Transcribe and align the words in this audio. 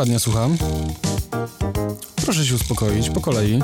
Halo 0.00 0.18
słucham. 0.18 0.56
Proszę 2.16 2.46
się 2.46 2.54
uspokoić, 2.54 3.10
po 3.10 3.20
kolei. 3.20 3.62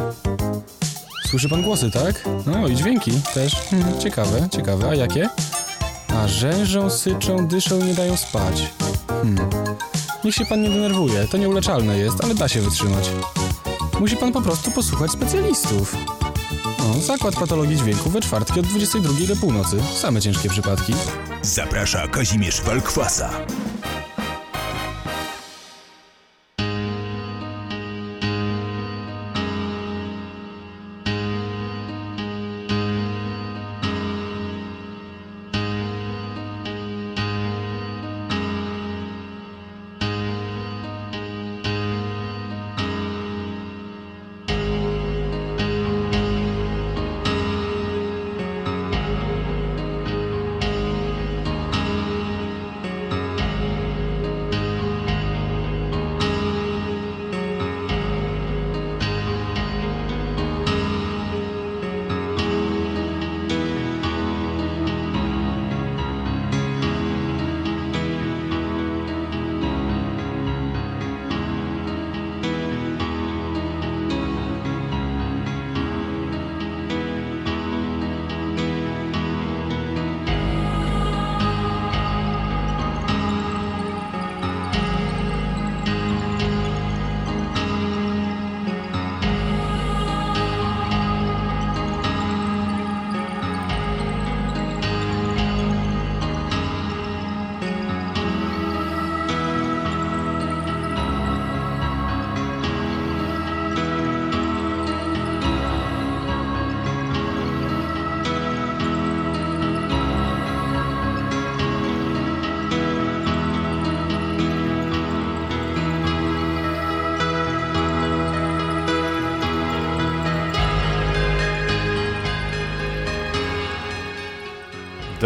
Słyszy 1.31 1.49
pan 1.49 1.63
głosy, 1.63 1.91
tak? 1.91 2.29
No 2.47 2.69
i 2.69 2.77
dźwięki 2.77 3.11
też. 3.35 3.55
Hmm, 3.55 4.01
ciekawe, 4.01 4.49
ciekawe. 4.53 4.89
A 4.89 4.95
jakie? 4.95 5.29
A 6.09 6.29
rzężą, 6.29 6.91
syczą, 6.91 7.47
dyszą 7.47 7.81
i 7.81 7.85
nie 7.85 7.95
dają 7.95 8.17
spać. 8.17 8.63
Hmm. 9.09 9.51
Niech 10.25 10.35
się 10.35 10.47
pan 10.47 10.63
nie 10.63 10.69
denerwuje, 10.69 11.29
to 11.29 11.37
nieuleczalne 11.37 11.99
jest, 11.99 12.25
ale 12.25 12.35
da 12.35 12.49
się 12.49 12.61
wytrzymać. 12.61 13.11
Musi 14.01 14.17
pan 14.17 14.33
po 14.33 14.43
prostu 14.43 14.71
posłuchać 14.71 15.11
specjalistów. 15.11 15.97
No, 16.79 17.01
zakład 17.01 17.35
patologii 17.35 17.77
dźwięku 17.77 18.11
we 18.11 18.21
czwartki 18.21 18.61
od 18.61 18.67
22 18.67 19.27
do 19.27 19.37
północy. 19.37 19.77
Same 19.95 20.21
ciężkie 20.21 20.49
przypadki. 20.49 20.95
Zaprasza 21.43 22.09
Kazimierz 22.09 22.63
Walkwasa. 22.63 23.31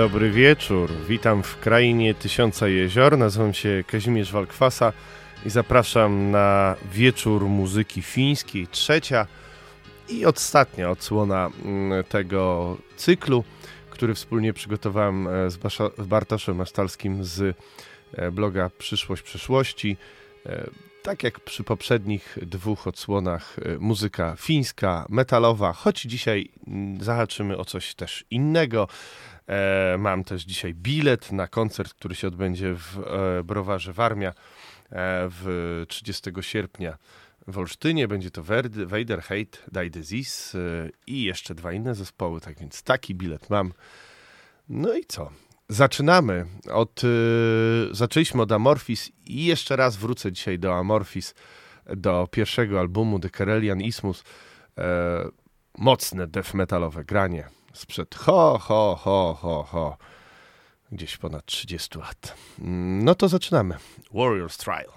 Dobry 0.00 0.30
wieczór. 0.30 0.90
Witam 1.08 1.42
w 1.42 1.60
krainie 1.60 2.14
tysiąca 2.14 2.68
jezior. 2.68 3.18
Nazywam 3.18 3.54
się 3.54 3.84
Kazimierz 3.86 4.32
Walkwasa 4.32 4.92
i 5.46 5.50
zapraszam 5.50 6.30
na 6.30 6.76
wieczór 6.92 7.44
muzyki 7.44 8.02
fińskiej, 8.02 8.66
trzecia 8.66 9.26
i 10.08 10.26
ostatnia 10.26 10.90
odsłona 10.90 11.50
mm, 11.64 12.04
tego 12.04 12.76
cyklu, 12.96 13.44
który 13.90 14.14
wspólnie 14.14 14.52
przygotowałem 14.52 15.28
e, 15.28 15.50
z 15.50 15.58
Bartoszem 16.06 16.56
Masztalskim 16.56 17.24
z 17.24 17.56
e, 18.12 18.30
bloga 18.30 18.70
Przyszłość 18.78 19.22
Przeszłości. 19.22 19.96
E, 20.46 20.70
tak 21.02 21.22
jak 21.22 21.40
przy 21.40 21.64
poprzednich 21.64 22.38
dwóch 22.42 22.86
odsłonach, 22.86 23.56
muzyka 23.78 24.36
fińska, 24.38 25.06
metalowa, 25.08 25.72
choć 25.72 26.02
dzisiaj 26.02 26.50
mm, 26.66 27.04
zahaczymy 27.04 27.56
o 27.58 27.64
coś 27.64 27.94
też 27.94 28.24
innego. 28.30 28.88
E, 29.50 29.96
mam 29.98 30.24
też 30.24 30.42
dzisiaj 30.42 30.74
bilet 30.74 31.32
na 31.32 31.48
koncert, 31.48 31.94
który 31.94 32.14
się 32.14 32.28
odbędzie 32.28 32.74
w 32.74 32.98
e, 32.98 33.44
Browarze 33.44 33.92
Warmia 33.92 34.28
e, 34.28 34.34
w 35.30 35.84
30 35.88 36.30
sierpnia 36.40 36.98
w 37.46 37.58
Olsztynie. 37.58 38.08
Będzie 38.08 38.30
to 38.30 38.42
Vader, 38.86 39.22
Hate, 39.22 39.58
Die 39.72 39.90
Disease 39.90 40.58
i 41.06 41.22
jeszcze 41.22 41.54
dwa 41.54 41.72
inne 41.72 41.94
zespoły, 41.94 42.40
tak 42.40 42.58
więc 42.58 42.82
taki 42.82 43.14
bilet 43.14 43.50
mam. 43.50 43.72
No 44.68 44.94
i 44.94 45.04
co? 45.04 45.30
Zaczynamy 45.68 46.46
od... 46.72 47.02
zaczęliśmy 47.90 48.42
od 48.42 48.52
Amorphis 48.52 49.12
i 49.26 49.44
jeszcze 49.44 49.76
raz 49.76 49.96
wrócę 49.96 50.32
dzisiaj 50.32 50.58
do 50.58 50.76
Amorphis, 50.76 51.34
do 51.96 52.28
pierwszego 52.30 52.80
albumu 52.80 53.18
The 53.18 53.30
Karelian 53.30 53.80
Ismus. 53.80 54.24
mocne 55.78 56.26
death 56.26 56.54
metalowe 56.54 57.04
granie 57.04 57.48
sprzed 57.72 58.14
ho, 58.14 58.58
ho, 58.58 58.96
ho, 59.04 59.34
ho, 59.40 59.62
ho, 59.62 59.96
gdzieś 60.92 61.16
ponad 61.16 61.46
30 61.46 61.98
lat. 61.98 62.34
No 63.04 63.14
to 63.14 63.28
zaczynamy. 63.28 63.76
Warrior's 64.14 64.56
Trial. 64.56 64.92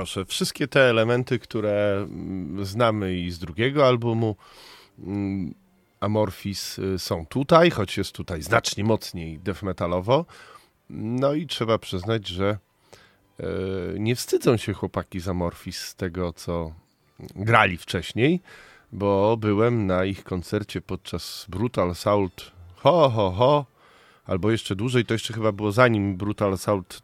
Proszę, 0.00 0.24
wszystkie 0.24 0.68
te 0.68 0.80
elementy, 0.80 1.38
które 1.38 1.96
mm, 1.96 2.64
znamy 2.64 3.18
i 3.18 3.30
z 3.30 3.38
drugiego 3.38 3.86
albumu 3.86 4.36
mm, 4.98 5.54
Amorphis 6.00 6.78
y, 6.78 6.98
są 6.98 7.26
tutaj, 7.26 7.70
choć 7.70 7.98
jest 7.98 8.12
tutaj 8.12 8.42
znacznie 8.42 8.84
mocniej 8.84 9.38
death 9.38 9.62
metalowo. 9.62 10.26
No 10.90 11.34
i 11.34 11.46
trzeba 11.46 11.78
przyznać, 11.78 12.28
że 12.28 12.58
e, 13.40 13.44
nie 13.98 14.16
wstydzą 14.16 14.56
się 14.56 14.72
chłopaki 14.72 15.20
z 15.20 15.28
Amorphis 15.28 15.78
z 15.78 15.94
tego, 15.94 16.32
co 16.32 16.72
grali 17.36 17.76
wcześniej, 17.76 18.40
bo 18.92 19.36
byłem 19.36 19.86
na 19.86 20.04
ich 20.04 20.24
koncercie 20.24 20.80
podczas 20.80 21.46
Brutal 21.48 21.90
Assault 21.90 22.52
ho, 22.76 23.10
ho, 23.10 23.30
ho, 23.30 23.66
albo 24.26 24.50
jeszcze 24.50 24.76
dłużej, 24.76 25.04
to 25.04 25.14
jeszcze 25.14 25.34
chyba 25.34 25.52
było 25.52 25.72
zanim 25.72 26.16
Brutal 26.16 26.52
Assault 26.52 27.02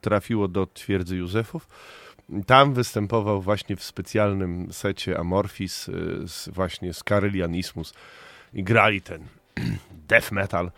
trafiło 0.00 0.48
do 0.48 0.66
twierdzy 0.66 1.16
Józefów. 1.16 1.68
Tam 2.46 2.74
występował 2.74 3.42
właśnie 3.42 3.76
w 3.76 3.84
specjalnym 3.84 4.72
secie 4.72 5.18
Amorphis 5.18 5.88
y, 5.88 5.92
z, 6.28 6.48
właśnie 6.48 6.94
z 6.94 7.02
Carillion 7.04 7.54
Ismus 7.54 7.94
i 8.54 8.64
grali 8.64 9.02
ten 9.02 9.22
death 10.08 10.32
metal, 10.32 10.70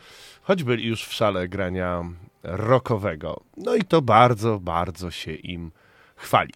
choć 0.42 0.64
byli 0.64 0.86
już 0.88 1.04
w 1.04 1.12
szale 1.12 1.48
grania 1.48 2.04
rockowego. 2.42 3.40
No 3.56 3.74
i 3.74 3.82
to 3.82 4.02
bardzo, 4.02 4.60
bardzo 4.60 5.10
się 5.10 5.32
im 5.32 5.72
chwali. 6.16 6.52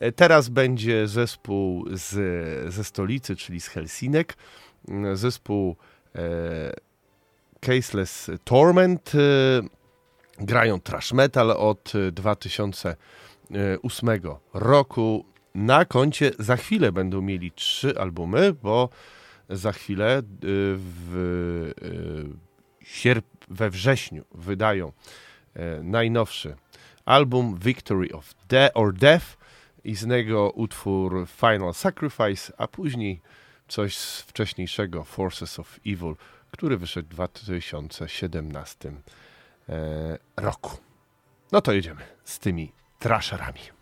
E, 0.00 0.12
Teraz 0.12 0.48
będzie 0.48 1.08
zespół 1.08 1.86
z, 1.92 2.14
ze 2.74 2.84
stolicy, 2.84 3.36
czyli 3.36 3.60
z 3.60 3.68
Helsinek. 3.68 4.36
Mm, 4.88 5.16
Zespół 5.16 5.76
e, 6.14 6.20
Caseless 7.60 8.30
Torment. 8.44 9.12
e, 9.14 9.18
Grają 10.38 10.80
trash 10.80 11.12
metal 11.12 11.50
od 11.50 11.92
e, 11.94 12.12
2008 13.50 14.08
roku. 14.54 15.24
Na 15.54 15.84
koncie 15.84 16.30
za 16.38 16.56
chwilę 16.56 16.92
będą 16.92 17.22
mieli 17.22 17.52
trzy 17.52 17.98
albumy, 17.98 18.52
bo 18.52 18.88
za 19.50 19.72
chwilę 19.72 20.18
e, 20.18 20.22
w, 20.76 21.72
e, 21.82 22.84
sierp- 22.84 23.22
we 23.48 23.70
wrześniu 23.70 24.24
wydają 24.34 24.92
e, 25.54 25.82
najnowszy 25.82 26.56
album 27.04 27.58
Victory 27.58 28.12
of 28.12 28.34
De- 28.48 28.74
or 28.74 28.94
Death 28.94 29.26
i 29.84 29.94
z 29.94 30.06
niego 30.06 30.50
utwór 30.50 31.26
Final 31.28 31.74
Sacrifice, 31.74 32.52
a 32.58 32.68
później 32.68 33.20
coś 33.68 33.96
z 33.96 34.20
wcześniejszego 34.20 35.04
Forces 35.04 35.58
of 35.58 35.80
Evil, 35.86 36.14
który 36.50 36.76
wyszedł 36.76 37.08
w 37.08 37.10
2017 37.10 38.92
e, 39.68 40.18
roku. 40.36 40.76
No 41.52 41.60
to 41.60 41.72
jedziemy 41.72 42.00
z 42.24 42.38
tymi 42.38 42.72
trasherami. 42.98 43.75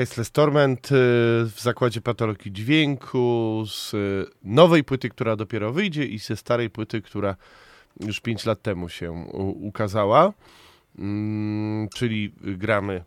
Caseless 0.00 0.30
Torment 0.30 0.86
y, 0.86 0.94
w 1.44 1.60
zakładzie 1.60 2.00
patologii 2.00 2.52
dźwięku, 2.52 3.64
z 3.66 3.92
nowej 4.42 4.84
płyty, 4.84 5.08
która 5.08 5.36
dopiero 5.36 5.72
wyjdzie 5.72 6.04
i 6.04 6.18
ze 6.18 6.36
starej 6.36 6.70
płyty, 6.70 7.02
która 7.02 7.36
już 8.00 8.20
5 8.20 8.46
lat 8.46 8.62
temu 8.62 8.88
się 8.88 9.12
ukazała. 9.60 10.32
Mm, 10.98 11.88
czyli 11.94 12.32
gramy, 12.40 13.04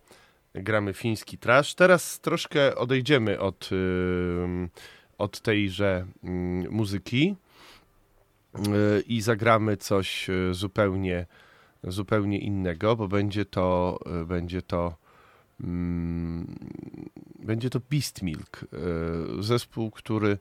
gramy 0.56 0.94
fiński 0.94 1.38
trash. 1.38 1.76
Teraz 1.76 2.20
troszkę 2.20 2.76
odejdziemy 2.76 3.40
od, 3.40 3.70
y, 3.72 4.70
od 5.18 5.42
tejże 5.42 6.06
mm, 6.24 6.72
muzyki 6.72 7.36
y, 8.56 9.04
i 9.08 9.22
zagramy 9.22 9.78
coś 9.78 10.28
zupełnie, 10.52 11.26
zupełnie 11.84 12.40
innego, 12.40 12.96
bo 12.96 13.08
będzie 13.08 13.46
to, 13.46 14.00
będzie 14.26 14.62
to 14.62 15.03
będzie 17.40 17.70
to 17.70 17.80
Beast 17.92 18.22
Milk, 18.22 18.66
e, 18.74 19.44
zespół, 19.44 19.92
który, 19.92 20.38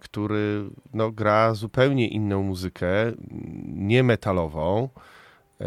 który 0.00 0.64
no, 0.94 1.10
gra 1.10 1.54
zupełnie 1.54 2.08
inną 2.08 2.42
muzykę, 2.42 3.12
nie 3.66 4.02
metalową, 4.02 4.88
e, 5.60 5.64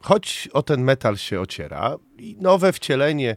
choć 0.00 0.48
o 0.52 0.62
ten 0.62 0.82
metal 0.82 1.16
się 1.16 1.40
ociera. 1.40 1.96
I 2.18 2.36
nowe 2.40 2.72
wcielenie 2.72 3.36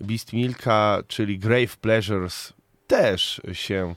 Beast 0.00 0.32
Milka, 0.32 0.98
czyli 1.08 1.38
Grave 1.38 1.76
Pleasures, 1.76 2.52
też 2.86 3.40
się 3.52 3.94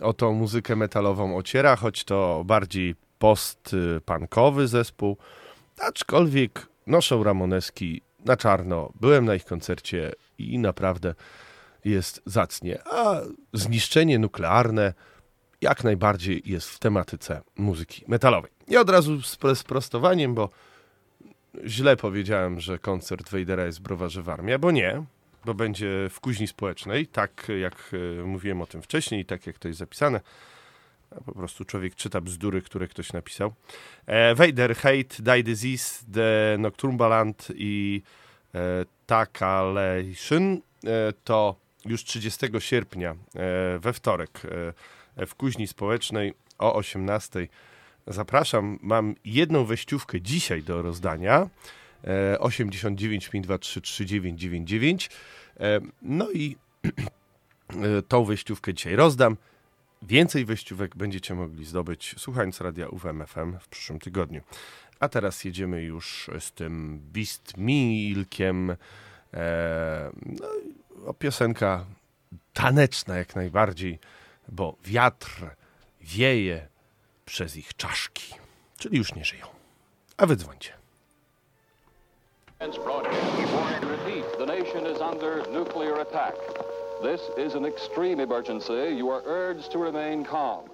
o 0.00 0.12
tą 0.12 0.32
muzykę 0.32 0.76
metalową 0.76 1.36
ociera, 1.36 1.76
choć 1.76 2.04
to 2.04 2.42
bardziej 2.46 2.94
post-punkowy 3.18 4.68
zespół, 4.68 5.16
aczkolwiek 5.80 6.66
noszą 6.86 7.24
Ramoneski 7.24 8.02
na 8.24 8.36
czarno. 8.36 8.92
Byłem 9.00 9.24
na 9.24 9.34
ich 9.34 9.44
koncercie 9.44 10.12
i 10.38 10.58
naprawdę 10.58 11.14
jest 11.84 12.22
zacnie. 12.26 12.78
A 12.84 13.20
zniszczenie 13.52 14.18
nuklearne 14.18 14.94
jak 15.60 15.84
najbardziej 15.84 16.42
jest 16.44 16.68
w 16.68 16.78
tematyce 16.78 17.42
muzyki 17.56 18.04
metalowej. 18.08 18.50
I 18.68 18.76
od 18.76 18.90
razu 18.90 19.22
z 19.22 19.38
sprostowaniem, 19.54 20.34
bo 20.34 20.48
źle 21.66 21.96
powiedziałem, 21.96 22.60
że 22.60 22.78
koncert 22.78 23.30
Wejdera 23.30 23.64
jest 23.64 23.78
w 23.78 23.82
Browarze 23.82 24.22
Warmia, 24.22 24.58
bo 24.58 24.70
nie, 24.70 25.02
bo 25.44 25.54
będzie 25.54 26.08
w 26.10 26.20
Kuźni 26.20 26.46
Społecznej, 26.46 27.06
tak 27.06 27.46
jak 27.60 27.90
e, 28.20 28.24
mówiłem 28.24 28.62
o 28.62 28.66
tym 28.66 28.82
wcześniej 28.82 29.24
tak 29.24 29.46
jak 29.46 29.58
to 29.58 29.68
jest 29.68 29.78
zapisane. 29.78 30.20
Po 31.26 31.32
prostu 31.32 31.64
człowiek 31.64 31.94
czyta 31.94 32.20
bzdury, 32.20 32.62
które 32.62 32.88
ktoś 32.88 33.12
napisał. 33.12 33.54
E, 34.06 34.34
Vader, 34.34 34.76
Hate, 34.76 35.22
Die 35.22 35.42
Disease, 35.42 36.04
The 36.14 36.56
Nocturbaland 36.58 37.48
i 37.54 38.02
e, 38.54 38.84
Takalation 39.06 40.60
e, 40.86 41.12
to 41.24 41.56
już 41.84 42.04
30 42.04 42.46
sierpnia 42.58 43.10
e, 43.10 43.78
we 43.78 43.92
wtorek 43.92 44.42
e, 45.16 45.26
w 45.26 45.34
Kuźni 45.34 45.66
Społecznej 45.66 46.34
o 46.58 46.74
18. 46.74 47.48
Zapraszam, 48.06 48.78
mam 48.82 49.14
jedną 49.24 49.64
wejściówkę 49.64 50.20
dzisiaj 50.20 50.62
do 50.62 50.82
rozdania. 50.82 51.48
E, 52.04 52.38
89 52.40 53.28
523 53.28 53.80
3999. 53.80 55.10
E, 55.60 55.80
no 56.02 56.30
i 56.30 56.56
e, 56.84 58.02
tą 58.08 58.24
wejściówkę 58.24 58.74
dzisiaj 58.74 58.96
rozdam. 58.96 59.36
Więcej 60.06 60.44
wejściówek 60.44 60.96
będziecie 60.96 61.34
mogli 61.34 61.64
zdobyć 61.64 62.14
słuchając 62.18 62.60
radia 62.60 62.88
UWMFM 62.88 63.58
w 63.58 63.68
przyszłym 63.68 63.98
tygodniu. 63.98 64.40
A 65.00 65.08
teraz 65.08 65.44
jedziemy 65.44 65.82
już 65.82 66.30
z 66.40 66.52
tym 66.52 67.00
Beast 67.12 67.56
Milkiem. 67.56 68.76
E, 69.34 70.10
no, 71.06 71.14
piosenka 71.14 71.84
taneczna 72.52 73.16
jak 73.16 73.36
najbardziej, 73.36 73.98
bo 74.48 74.76
wiatr 74.84 75.50
wieje 76.00 76.68
przez 77.24 77.56
ich 77.56 77.76
czaszki, 77.76 78.34
czyli 78.78 78.98
już 78.98 79.14
nie 79.14 79.24
żyją. 79.24 79.46
A 80.16 80.26
wy 80.26 80.36
dzwońcie. 80.36 80.72
The 84.38 84.46
nation 84.46 84.86
is 84.86 85.00
under 85.00 85.50
nuclear 85.50 86.00
attack. 86.00 86.73
This 87.02 87.20
is 87.36 87.54
an 87.54 87.64
extreme 87.64 88.20
emergency. 88.20 88.94
You 88.96 89.10
are 89.10 89.22
urged 89.26 89.72
to 89.72 89.78
remain 89.78 90.24
calm. 90.24 90.70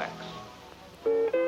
Relax. 0.00 1.39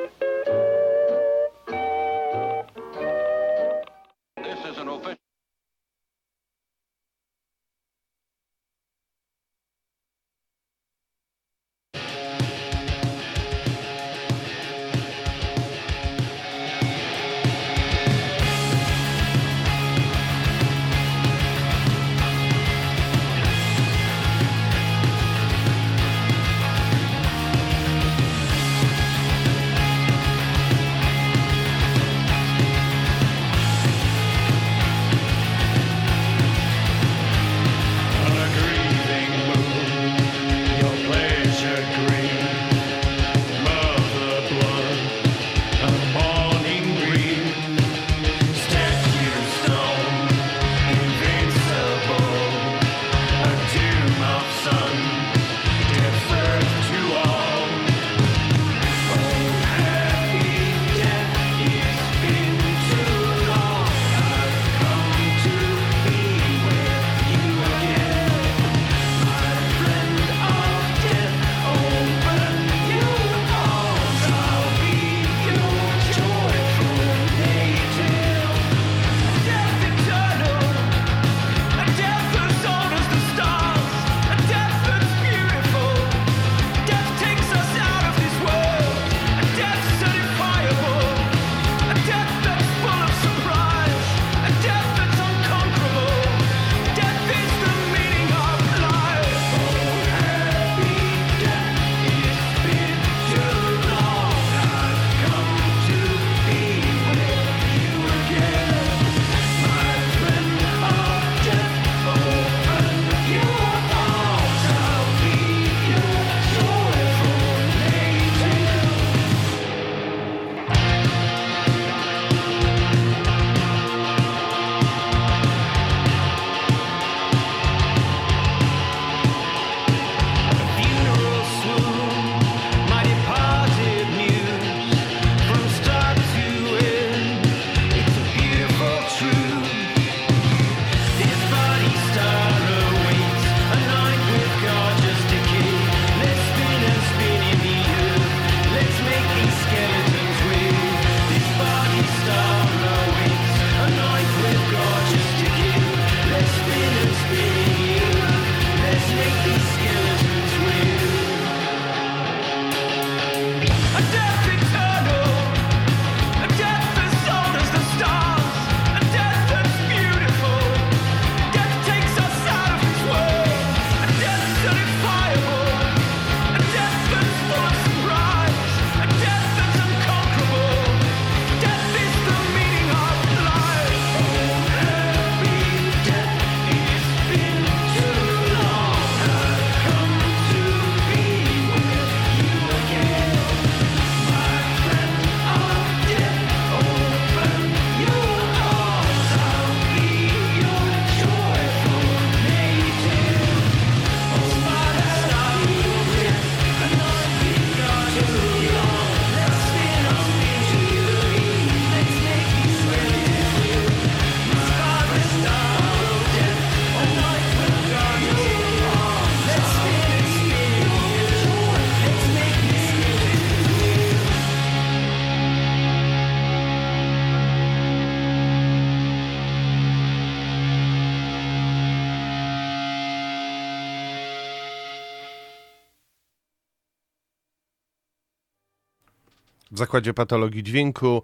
W 239.73 239.77
zakładzie 239.77 240.13
patologii 240.13 240.63
dźwięku 240.63 241.21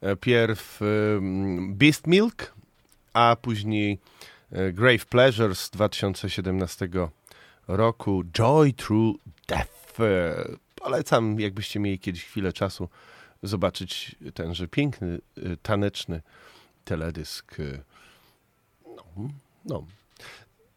e, 0.00 0.16
pierw 0.16 0.80
em, 0.82 1.74
Beast 1.74 2.06
Milk, 2.06 2.54
a 3.12 3.36
później 3.42 3.98
e, 4.52 4.72
Grave 4.72 5.06
Pleasure 5.06 5.54
z 5.54 5.70
2017 5.70 6.88
roku 7.68 8.22
Joy 8.38 8.72
Through 8.72 9.16
Death. 9.48 10.00
E, 10.00 10.34
Polecam, 10.74 11.40
jakbyście 11.40 11.80
mieli 11.80 11.98
kiedyś 11.98 12.24
chwilę 12.24 12.52
czasu, 12.52 12.88
zobaczyć 13.42 14.16
tenże 14.34 14.68
piękny, 14.68 15.18
e, 15.36 15.56
taneczny 15.56 16.22
teledysk. 16.84 17.60
e, 17.60 17.82
No, 18.96 19.02
no. 19.64 19.84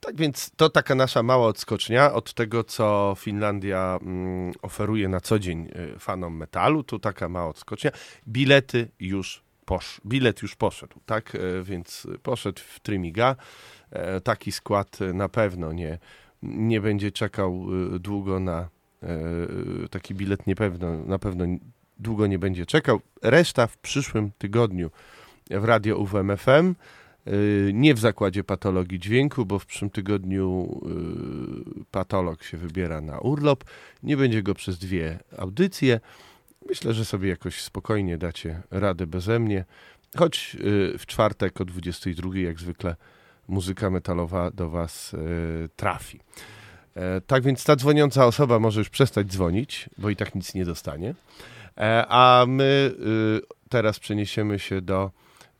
Tak 0.10 0.18
więc 0.18 0.52
to 0.56 0.70
taka 0.70 0.96
nasza 0.96 1.24
mała 1.24 1.48
odskocznia 1.48 2.14
od 2.14 2.34
tego, 2.34 2.64
co 2.64 3.16
Finlandia 3.18 4.00
mm, 4.02 4.54
oferuje 4.62 5.08
na 5.10 5.22
co 5.22 5.40
dzień 5.40 5.68
y, 5.96 6.00
fanom 6.00 6.38
metalu. 6.38 6.84
Tu 6.84 7.00
taka 7.00 7.30
mała 7.30 7.50
odskocznia. 7.50 7.92
Bilety 8.28 8.88
już 9.00 9.44
posz, 9.66 10.02
bilet 10.06 10.42
już 10.42 10.56
poszedł, 10.56 11.00
tak? 11.06 11.36
E, 11.36 11.64
Więc 11.64 12.08
poszedł 12.24 12.62
w 12.66 12.80
Trymiga. 12.80 13.36
E, 13.92 14.22
Taki 14.22 14.52
skład 14.52 14.98
na 15.14 15.30
pewno 15.30 15.74
nie, 15.74 16.00
nie 16.44 16.82
będzie 16.82 17.12
czekał 17.12 17.66
y, 17.96 18.00
długo 18.00 18.40
na 18.40 18.70
taki 19.92 20.16
bilet 20.16 20.48
nie 20.48 20.56
pewno, 20.56 20.96
na 21.06 21.20
pewno 21.20 21.46
długo 22.00 22.28
nie 22.28 22.40
będzie 22.40 22.66
czekał. 22.66 23.02
Reszta 23.22 23.68
w 23.68 23.78
przyszłym 23.78 24.32
tygodniu 24.38 24.92
w 25.50 25.64
Radio 25.64 25.98
UWMFM. 25.98 26.76
Y, 27.30 27.72
Nie 27.74 27.94
w 27.94 28.00
zakładzie 28.00 28.44
patologii 28.44 29.00
dźwięku, 29.00 29.46
bo 29.46 29.60
w 29.60 29.66
przyszłym 29.66 29.90
tygodniu 29.92 30.80
y, 31.82 31.86
patolog 31.92 32.44
się 32.44 32.58
wybiera 32.58 33.02
na 33.02 33.20
urlop. 33.20 33.64
Nie 34.04 34.18
będzie 34.18 34.44
go 34.44 34.54
przez 34.56 34.78
dwie 34.80 35.20
audycje. 35.38 36.00
Myślę, 36.70 36.94
że 36.94 37.06
sobie 37.06 37.30
jakoś 37.30 37.62
spokojnie 37.62 38.18
dacie 38.18 38.62
radę 38.72 39.08
beze 39.08 39.40
mnie. 39.40 39.66
Choć 40.18 40.58
y, 40.60 40.98
w 40.98 41.06
czwartek 41.06 41.62
o 41.62 41.66
22 41.66 42.38
jak 42.38 42.60
zwykle 42.60 42.96
muzyka 43.48 43.90
metalowa 43.90 44.52
do 44.52 44.70
Was 44.70 45.16
trafi. 45.76 46.20
E, 46.96 47.22
Tak 47.22 47.44
więc 47.44 47.64
ta 47.64 47.76
dzwoniąca 47.76 48.26
osoba 48.26 48.60
może 48.60 48.80
już 48.82 48.90
przestać 48.90 49.28
dzwonić, 49.28 49.90
bo 49.98 50.10
i 50.10 50.16
tak 50.16 50.36
nic 50.36 50.54
nie 50.54 50.66
dostanie. 50.66 51.16
E, 51.78 52.06
A 52.10 52.46
my 52.48 52.92
teraz 53.70 54.00
przeniesiemy 54.00 54.60
się 54.60 54.82
do 54.82 55.12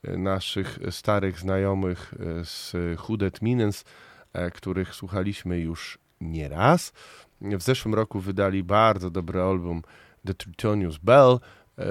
naszych 0.04 0.80
starych 0.90 1.40
znajomych 1.40 2.14
y, 2.14 2.46
z 2.46 2.76
Hudet 3.00 3.42
Minens, 3.42 3.84
e, 4.34 4.52
których 4.52 4.96
słuchaliśmy 4.96 5.60
już 5.60 6.00
nieraz. 6.22 6.94
W 7.42 7.62
zeszłym 7.62 7.96
roku 7.96 8.20
wydali 8.20 8.64
bardzo 8.64 9.10
dobry 9.10 9.42
album 9.42 9.82
The 10.26 10.34
Tritonius 10.34 10.98
Bell. 10.98 11.40
E, 11.78 11.84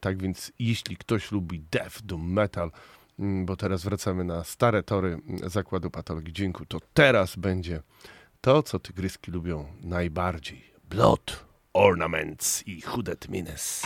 Tak 0.00 0.22
więc 0.22 0.52
jeśli 0.58 0.96
ktoś 0.96 1.32
lubi 1.32 1.60
death, 1.70 2.02
doom 2.02 2.32
metal, 2.32 2.70
mm, 3.18 3.46
bo 3.46 3.56
teraz 3.56 3.84
wracamy 3.84 4.24
na 4.24 4.44
stare 4.44 4.82
tory 4.82 5.18
Zakładu 5.46 5.90
Patologii 5.90 6.32
Dźwięku, 6.32 6.66
to 6.66 6.78
teraz 6.94 7.36
będzie 7.36 7.82
to, 8.40 8.62
co 8.62 8.78
tygryski 8.78 9.30
lubią 9.30 9.64
najbardziej. 9.82 10.64
Blood, 10.90 11.44
Ornaments 11.72 12.66
i 12.66 12.80
Hudet 12.80 13.28
Mines. 13.28 13.82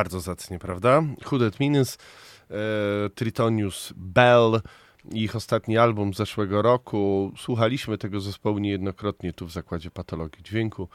Bardzo 0.00 0.20
zacnie, 0.20 0.58
prawda? 0.58 1.02
Hooded 1.24 1.60
Minus, 1.60 1.98
e, 2.50 2.54
Tritonius 3.10 3.92
Bell, 3.96 4.60
ich 5.12 5.36
ostatni 5.36 5.78
album 5.78 6.14
z 6.14 6.16
zeszłego 6.16 6.62
roku. 6.62 7.32
Słuchaliśmy 7.36 7.98
tego 7.98 8.20
zespołu 8.20 8.58
niejednokrotnie 8.58 9.32
tu 9.32 9.46
w 9.46 9.52
Zakładzie 9.52 9.90
Patologii 9.90 10.42
Dźwięku, 10.42 10.88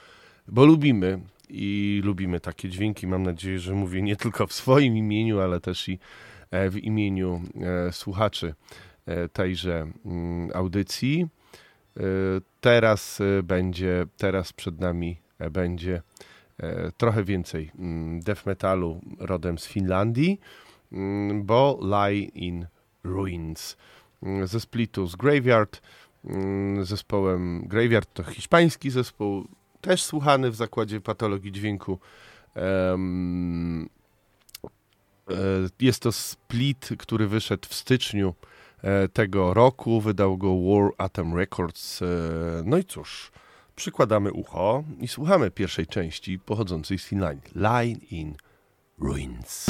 bo 0.47 0.65
lubimy 0.65 1.19
i 1.49 2.01
lubimy 2.03 2.39
takie 2.39 2.69
dźwięki. 2.69 3.07
Mam 3.07 3.23
nadzieję, 3.23 3.59
że 3.59 3.73
mówię 3.73 4.01
nie 4.01 4.15
tylko 4.15 4.47
w 4.47 4.53
swoim 4.53 4.97
imieniu, 4.97 5.39
ale 5.39 5.59
też 5.59 5.89
i 5.89 5.99
e, 6.51 6.69
w 6.69 6.77
imieniu 6.77 7.41
e, 7.87 7.91
słuchaczy 7.91 8.53
e, 9.05 9.29
tejże 9.29 9.87
mm, 10.05 10.49
audycji. 10.53 11.27
Teraz 12.61 13.19
będzie, 13.43 14.05
teraz 14.17 14.53
przed 14.53 14.79
nami 14.79 15.17
będzie 15.51 16.01
trochę 16.97 17.23
więcej 17.23 17.71
mm, 17.79 18.19
death 18.19 18.45
metalu 18.45 19.01
rodem 19.19 19.57
z 19.57 19.65
Finlandii, 19.67 20.39
mm, 20.91 21.43
bo 21.43 21.79
Lie 21.81 22.23
in 22.23 22.65
Ruins 23.03 23.77
mm, 24.23 24.47
ze 24.47 24.59
splitu 24.59 25.07
z 25.07 25.15
Graveyard, 25.15 25.81
zespołem 26.81 27.67
Graveyard 27.67 28.13
to 28.13 28.23
hiszpański 28.23 28.91
zespół, 28.91 29.47
też 29.81 30.03
słuchany 30.03 30.51
w 30.51 30.55
zakładzie 30.55 31.01
patologii 31.01 31.51
dźwięku. 31.51 31.99
E, 32.55 32.97
Jest 35.79 36.01
to 36.01 36.11
split, 36.11 36.89
który 36.97 37.27
wyszedł 37.27 37.69
w 37.69 37.73
styczniu 37.73 38.33
e, 38.81 39.07
tego 39.07 39.53
roku. 39.53 40.01
Wydał 40.01 40.37
go 40.37 40.55
War 40.61 40.91
Atom 40.97 41.35
Records. 41.37 42.01
e, 42.01 42.05
No 42.65 42.77
i 42.77 42.83
cóż, 42.83 43.31
przykładamy 43.75 44.31
ucho 44.31 44.83
i 44.99 45.07
słuchamy 45.07 45.51
pierwszej 45.51 45.87
części 45.87 46.39
pochodzącej 46.39 46.99
z 46.99 47.05
Finlandii. 47.05 47.51
Line 47.55 47.99
in 48.11 48.35
Ruins. 48.99 49.65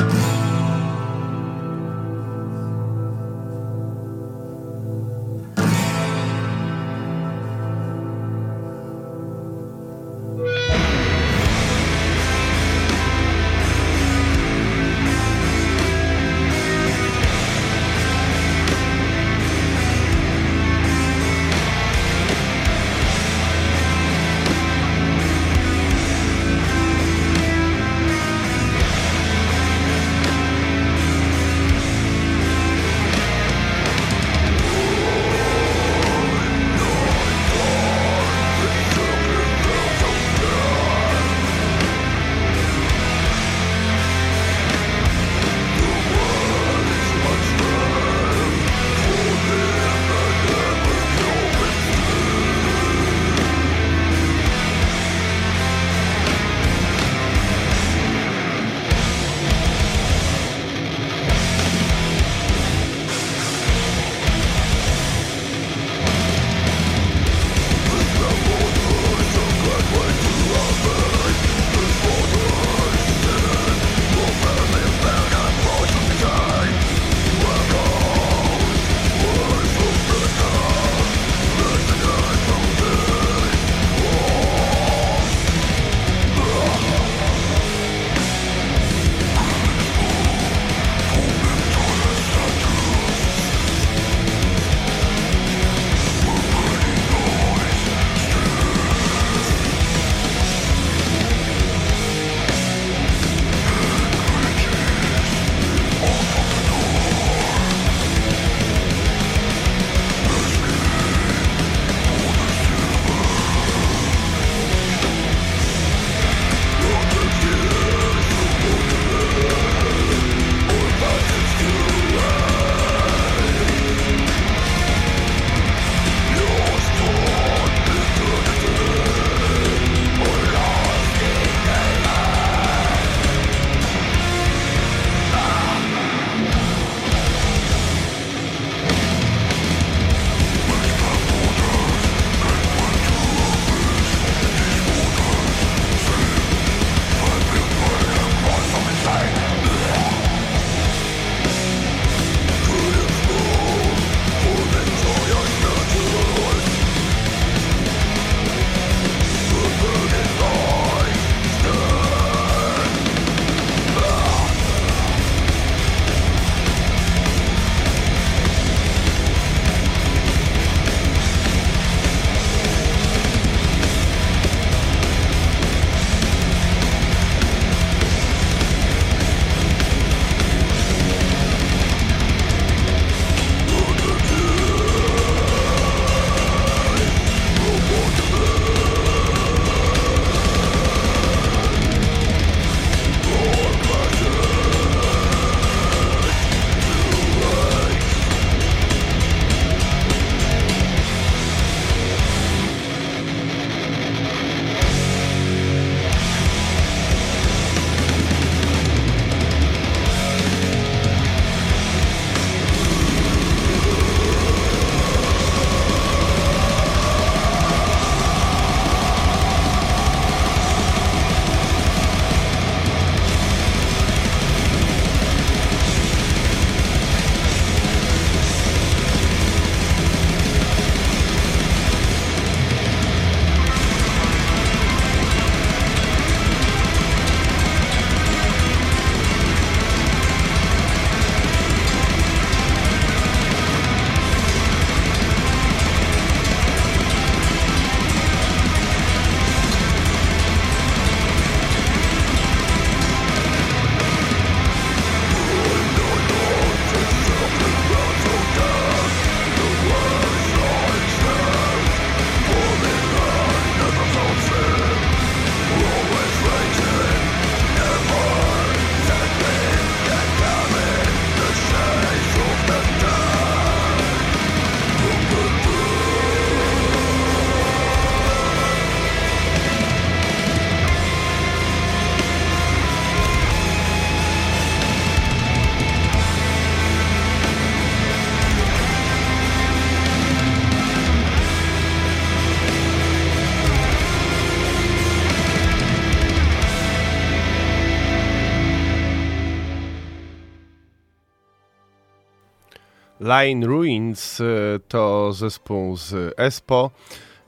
Line 303.25 303.65
Ruins 303.65 304.41
e, 304.41 304.45
to 304.87 305.33
zespół 305.33 305.97
z 305.97 306.33
Espo. 306.37 306.91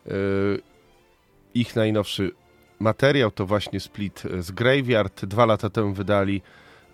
E, 0.08 0.12
Ich 1.54 1.76
najnowszy 1.76 2.32
materiał 2.80 3.32
to 3.32 3.46
właśnie 3.46 3.80
split 3.80 4.24
z 4.40 4.52
Graveyard. 4.52 5.26
Dwa 5.26 5.46
lata 5.46 5.70
temu 5.70 5.94
wydali 5.94 6.42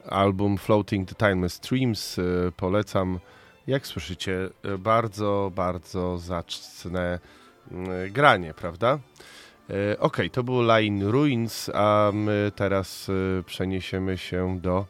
album 0.09 0.57
Floating 0.57 1.09
the 1.09 1.15
Timeless 1.15 1.53
Streams. 1.53 2.19
E, 2.19 2.21
Polecam. 2.57 3.19
Jak 3.67 3.87
słyszycie, 3.87 4.49
bardzo, 4.79 5.51
bardzo 5.55 6.17
zacne 6.17 7.19
granie, 8.09 8.53
prawda? 8.53 8.99
Ok, 9.99 10.17
to 10.31 10.43
był 10.43 10.61
Line 10.61 11.11
Ruins, 11.11 11.69
a 11.73 12.11
my 12.13 12.51
teraz 12.55 13.11
przeniesiemy 13.45 14.17
się 14.17 14.59
do 14.59 14.85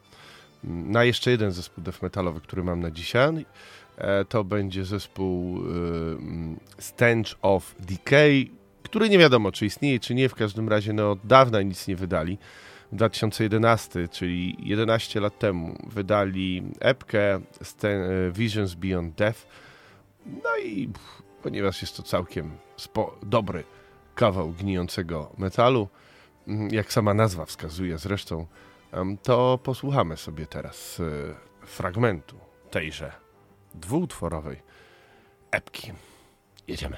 na 0.64 1.04
jeszcze 1.04 1.32
jeden 1.32 1.52
zespół 1.52 1.84
death 1.84 2.02
metalowy, 2.02 2.42
który 2.42 2.64
mam 2.64 2.80
na 2.80 2.92
dzisiaj. 2.92 3.46
E, 3.98 4.26
To 4.26 4.44
będzie 4.44 4.86
zespół 4.86 5.58
e, 5.58 5.62
mm, 5.62 6.60
Stench 6.80 7.36
of 7.42 7.76
Decay, 7.80 8.50
który 8.84 9.10
nie 9.10 9.18
wiadomo, 9.18 9.52
czy 9.52 9.66
istnieje, 9.66 10.00
czy 10.00 10.16
nie. 10.16 10.30
W 10.30 10.36
każdym 10.36 10.70
razie 10.70 10.94
no, 10.94 11.12
od 11.12 11.20
dawna 11.24 11.62
nic 11.62 11.88
nie 11.88 11.96
wydali. 11.96 12.38
W 12.92 12.96
2011, 12.96 14.08
czyli 14.08 14.58
11 14.60 15.20
lat 15.20 15.40
temu, 15.40 15.78
wydali 15.88 16.64
epkę 16.80 17.36
e, 17.36 17.42
Visions 18.32 18.74
Beyond 18.74 19.16
Death. 19.16 19.48
No 20.26 20.58
i 20.64 20.90
ponieważ 21.44 21.82
jest 21.82 21.98
to 21.98 22.04
całkiem 22.04 22.52
dobry 23.24 23.64
kawał 24.16 24.52
gnijącego 24.52 25.32
metalu, 25.38 25.88
mm, 26.48 26.70
jak 26.72 26.94
sama 26.94 27.14
nazwa 27.14 27.46
wskazuje 27.46 27.98
zresztą, 27.98 28.48
to 29.24 29.60
posłuchamy 29.64 30.18
sobie 30.18 30.46
teraz 30.46 31.02
fragmentu 31.66 32.36
tejże 32.72 33.23
dwuutworowej 33.74 34.62
epki. 35.52 35.92
Jedziemy. 36.68 36.98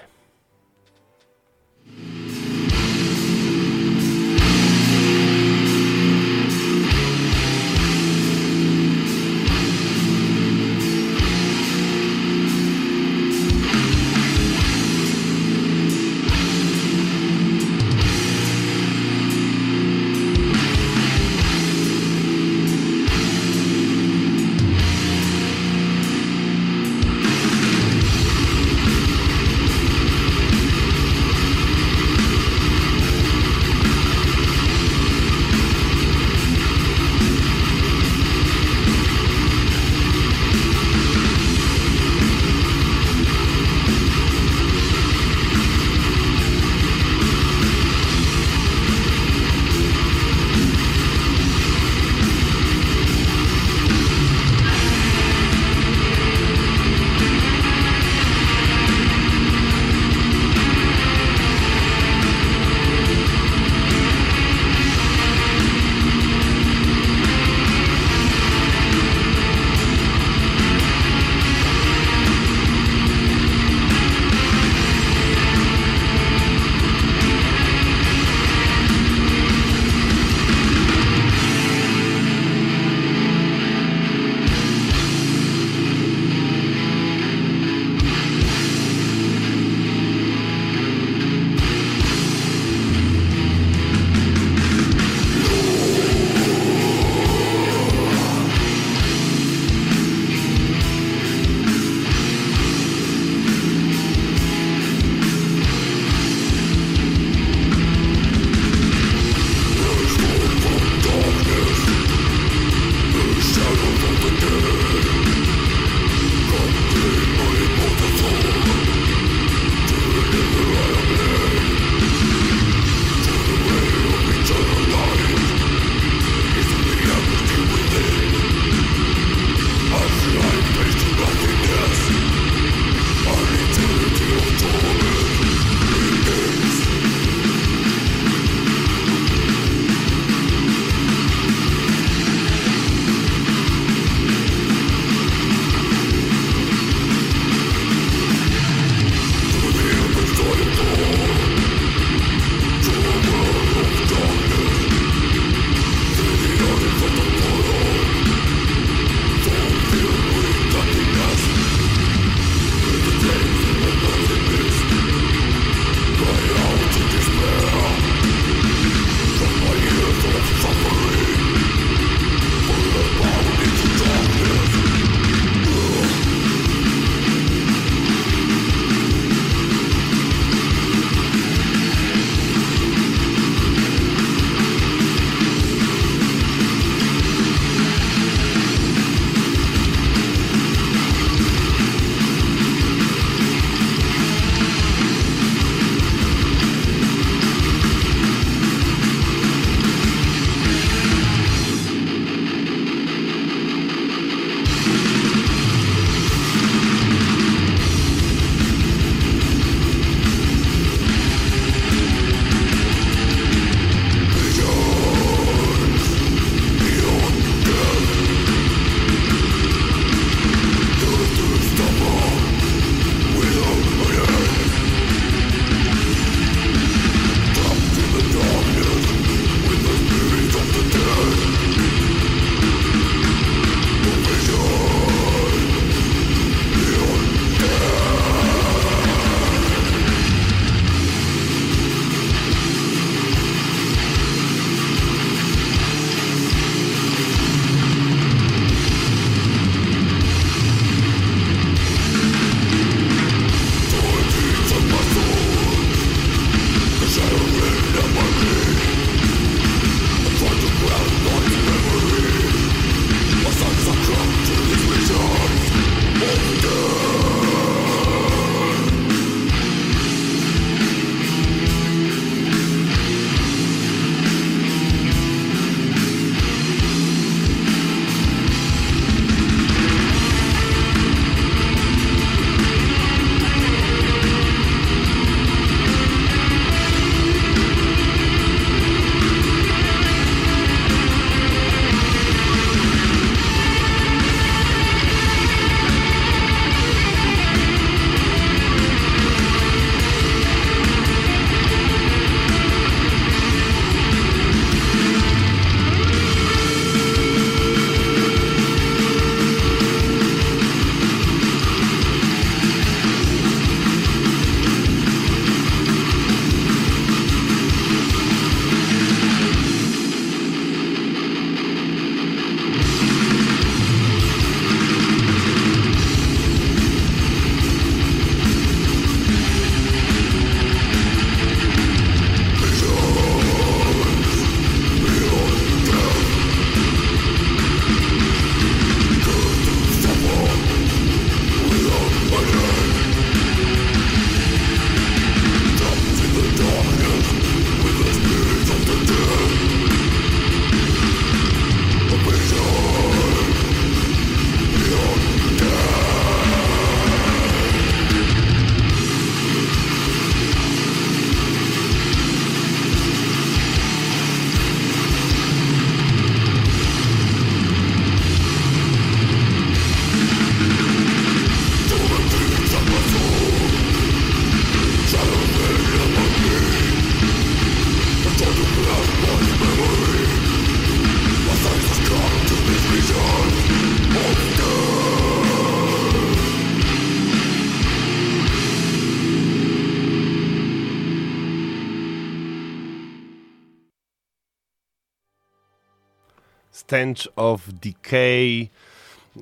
Stench 396.96 397.28
of 397.36 397.62
Decay, 397.68 398.70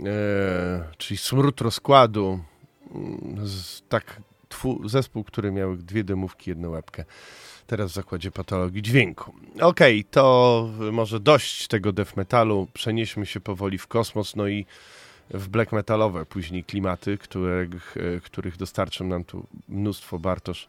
e, 0.06 0.84
czyli 0.98 1.18
smród 1.18 1.62
rozkładu. 1.62 2.40
Mm, 2.96 3.48
tak, 3.90 4.22
zespół, 4.86 5.24
który 5.24 5.52
miał 5.52 5.76
dwie 5.76 6.04
demówki, 6.04 6.50
jedną 6.50 6.70
łebkę. 6.70 7.06
Teraz 7.68 7.92
w 7.92 7.94
zakładzie 7.94 8.32
patologii 8.32 8.82
dźwięku. 8.82 9.34
Okej, 9.62 10.06
to 10.06 10.70
może 10.92 11.20
dość 11.20 11.68
tego 11.68 11.92
death 11.92 12.18
metalu. 12.18 12.68
Przenieśmy 12.74 13.26
się 13.26 13.40
powoli 13.40 13.78
w 13.78 13.88
kosmos, 13.88 14.36
no 14.36 14.48
i 14.48 14.66
w 15.30 15.48
black 15.48 15.72
metalowe 15.72 16.26
później 16.26 16.64
klimaty, 16.64 17.18
których, 17.18 17.96
e, 17.98 18.20
których 18.20 18.58
dostarczył 18.58 19.08
nam 19.08 19.24
tu 19.24 19.48
mnóstwo 19.70 20.20
Bartosz 20.20 20.68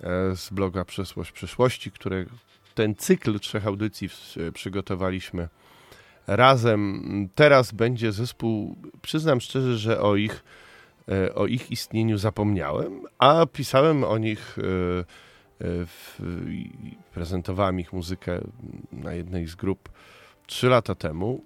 e, 0.00 0.36
z 0.36 0.50
bloga 0.50 0.84
Przeszłość 0.84 1.32
Przyszłości, 1.32 1.90
które 1.90 2.24
ten 2.74 2.94
cykl 2.94 3.40
trzech 3.40 3.66
audycji 3.66 4.08
przygotowaliśmy 4.54 5.48
razem. 6.28 7.28
Teraz 7.34 7.72
będzie 7.72 8.12
zespół, 8.12 8.76
przyznam 9.02 9.40
szczerze, 9.40 9.78
że 9.78 10.00
o 10.00 10.16
ich, 10.16 10.44
e, 11.08 11.34
o 11.34 11.46
ich 11.46 11.70
istnieniu 11.70 12.18
zapomniałem, 12.18 13.02
a 13.18 13.46
pisałem 13.46 14.04
o 14.04 14.18
nich, 14.18 14.58
e, 14.58 14.62
e, 14.62 15.04
w, 15.86 16.18
prezentowałem 17.14 17.80
ich 17.80 17.92
muzykę 17.92 18.40
na 18.92 19.12
jednej 19.12 19.46
z 19.46 19.54
grup 19.54 19.88
trzy 20.46 20.68
lata 20.68 20.94
temu. 20.94 21.44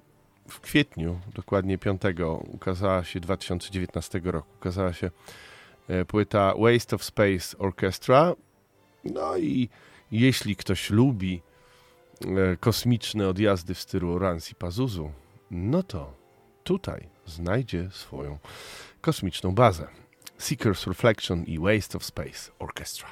W 0.48 0.60
kwietniu, 0.60 1.20
dokładnie 1.34 1.78
5, 1.78 2.02
ukazała 2.46 3.04
się 3.04 3.20
2019 3.20 4.20
roku, 4.24 4.48
ukazała 4.56 4.92
się 4.92 5.10
płyta 6.08 6.54
Waste 6.58 6.96
of 6.96 7.04
Space 7.04 7.58
Orchestra. 7.58 8.34
No 9.04 9.36
i 9.36 9.68
jeśli 10.12 10.56
ktoś 10.56 10.90
lubi 10.90 11.42
kosmiczne 12.60 13.28
odjazdy 13.28 13.74
w 13.74 13.80
stylu 13.80 14.12
Oransi 14.12 14.54
Pazuzu, 14.54 15.10
no 15.50 15.82
to 15.82 16.14
tutaj 16.64 17.08
znajdzie 17.26 17.88
swoją 17.92 18.38
kosmiczną 19.00 19.54
bazę. 19.54 19.88
Seeker's 20.38 20.86
Reflection 20.86 21.44
i 21.44 21.58
Waste 21.58 21.98
of 21.98 22.04
Space 22.04 22.52
Orchestra. 22.58 23.08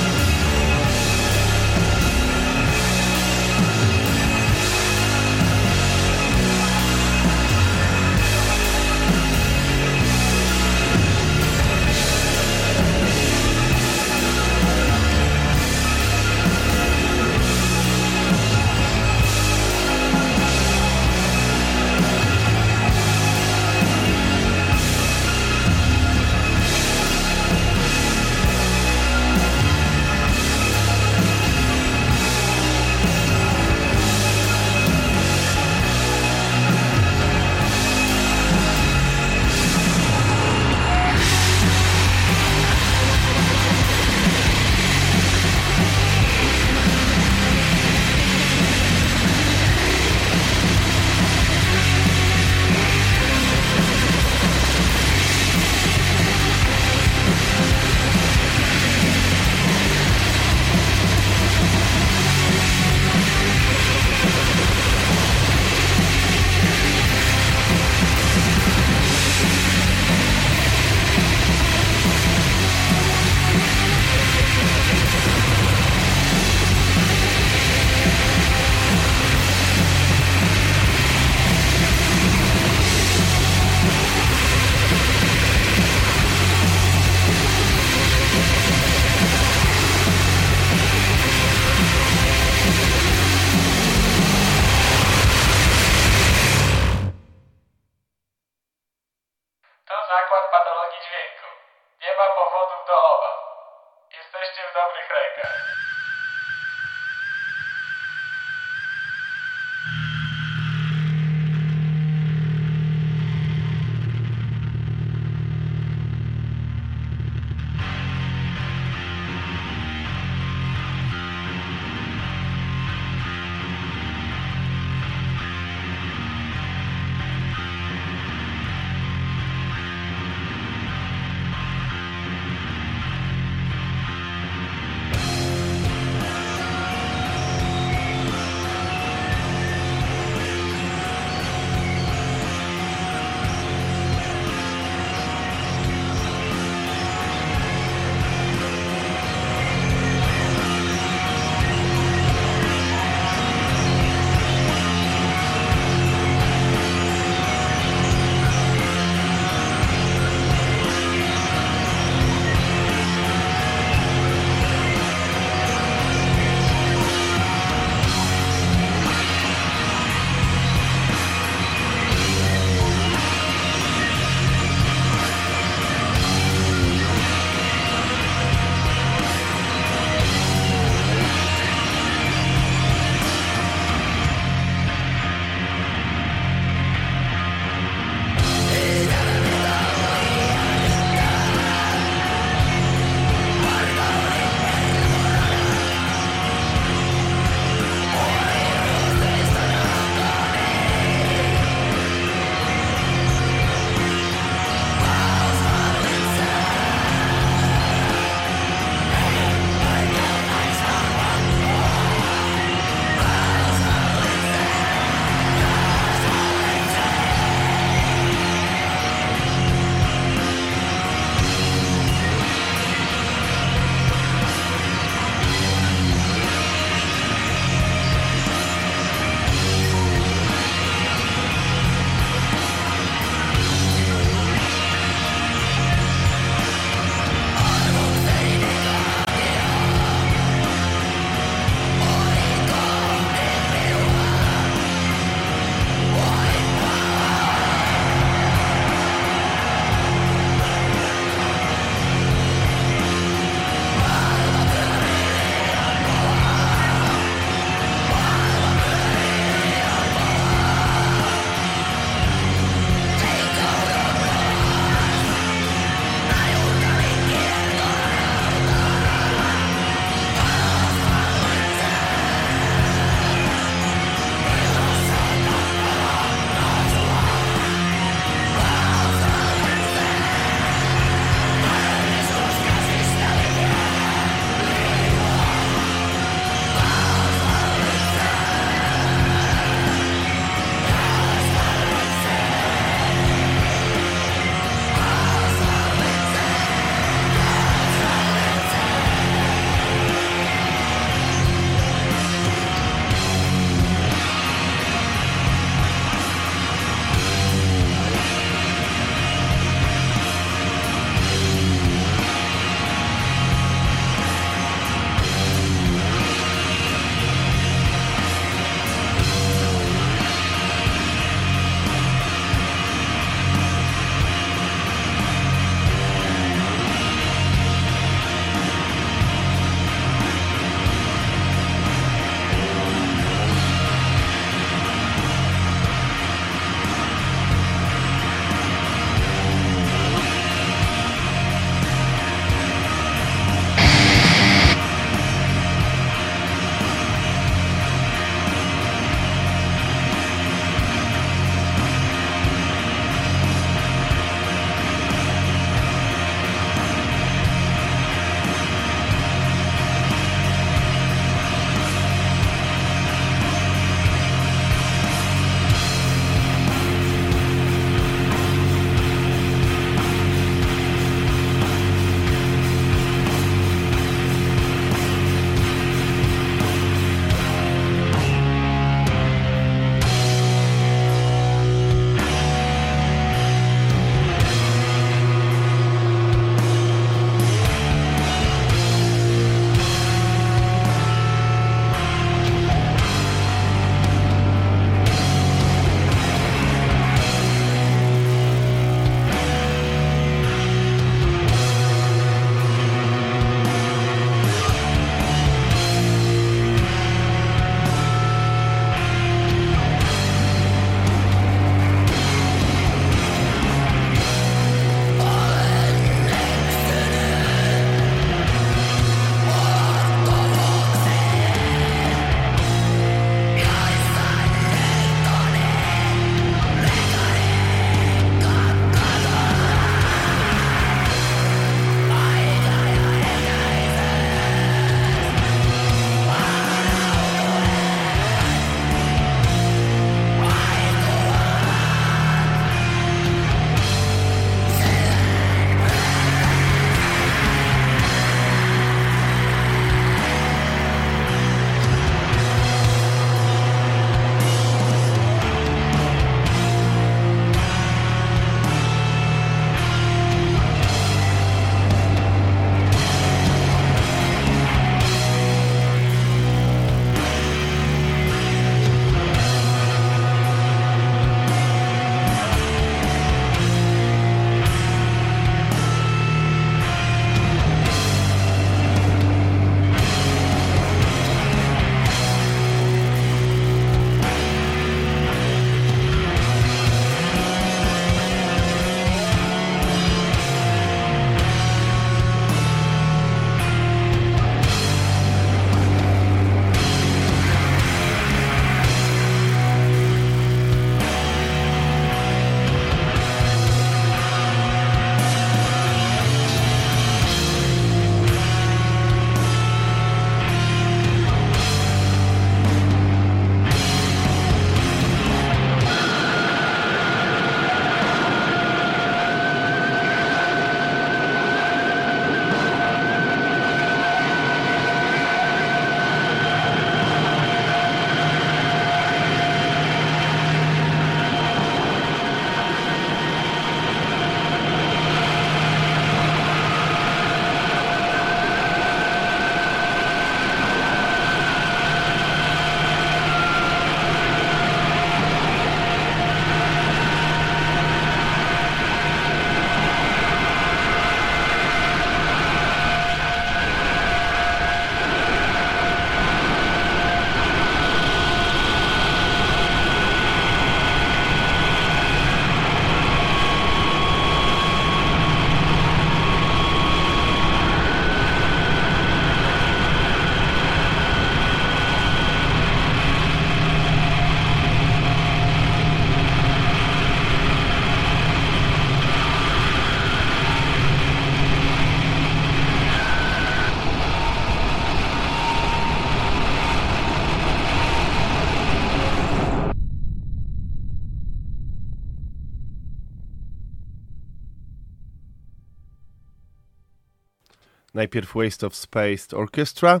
Najpierw 597.96 598.34
Waste 598.34 598.66
of 598.66 598.76
Space 598.76 599.36
Orchestra, 599.36 600.00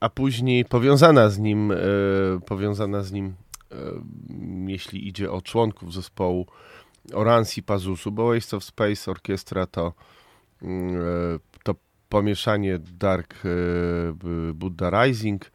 a 0.00 0.08
później 0.08 0.64
powiązana 0.64 1.30
z 1.30 1.38
nim, 1.38 1.72
e, 1.72 1.76
powiązana 2.46 3.02
z 3.02 3.12
nim, 3.12 3.26
e, 3.26 3.74
jeśli 4.66 5.08
idzie 5.08 5.30
o 5.30 5.42
członków 5.42 5.94
zespołu 5.94 6.46
Oransi 7.14 7.62
Pazuzu, 7.62 8.12
bo 8.12 8.34
Waste 8.34 8.56
of 8.56 8.64
Space 8.64 9.10
Orchestra 9.10 9.66
to, 9.66 9.92
mm, 10.62 10.96
e, 10.96 11.02
to 11.64 11.74
pomieszanie 12.08 12.78
Dark 12.78 13.34
Buddha 14.54 15.04
Rising, 15.04 15.50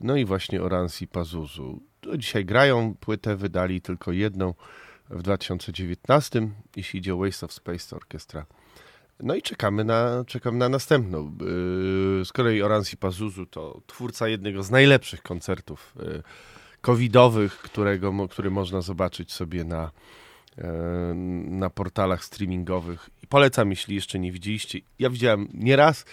no 0.00 0.16
i 0.16 0.24
właśnie 0.24 0.62
Oransi 0.62 1.08
Pazuzu. 1.08 1.80
Dzisiaj 2.18 2.44
grają, 2.44 2.94
płytę 3.00 3.36
wydali 3.36 3.80
tylko 3.80 4.12
jedną 4.12 4.54
w 5.10 5.22
2019, 5.22 6.48
jeśli 6.76 6.98
idzie 6.98 7.14
o 7.14 7.18
Waste 7.18 7.46
of 7.46 7.52
Space 7.52 7.96
Orchestra. 7.96 8.46
No 9.22 9.34
i 9.34 9.42
czekamy 9.42 9.84
na, 9.84 10.24
czekamy 10.26 10.58
na 10.58 10.68
następną. 10.68 11.36
Yy, 12.18 12.24
Z 12.24 12.32
kolei 12.32 12.62
Oransi 12.62 12.96
Pazuzu 12.96 13.46
to 13.46 13.80
twórca 13.86 14.28
jednego 14.28 14.62
z 14.62 14.70
najlepszych 14.70 15.22
koncertów 15.22 15.94
yy, 16.02 16.22
covidowych, 16.80 17.58
którego, 17.58 18.28
który 18.28 18.50
można 18.50 18.80
zobaczyć 18.80 19.32
sobie 19.32 19.64
na, 19.64 19.90
yy, 20.58 20.64
na 21.44 21.70
portalach 21.70 22.24
streamingowych. 22.24 23.10
I 23.22 23.26
polecam, 23.26 23.70
jeśli 23.70 23.94
jeszcze 23.94 24.18
nie 24.18 24.32
widzieliście. 24.32 24.78
Ja 24.98 25.10
widziałem 25.10 25.48
nieraz 25.54 26.04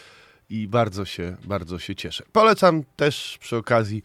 i 0.49 0.67
bardzo 0.67 1.05
się, 1.05 1.37
bardzo 1.45 1.79
się 1.79 1.95
cieszę. 1.95 2.23
Polecam 2.31 2.83
też 2.95 3.37
przy 3.41 3.57
okazji 3.57 4.03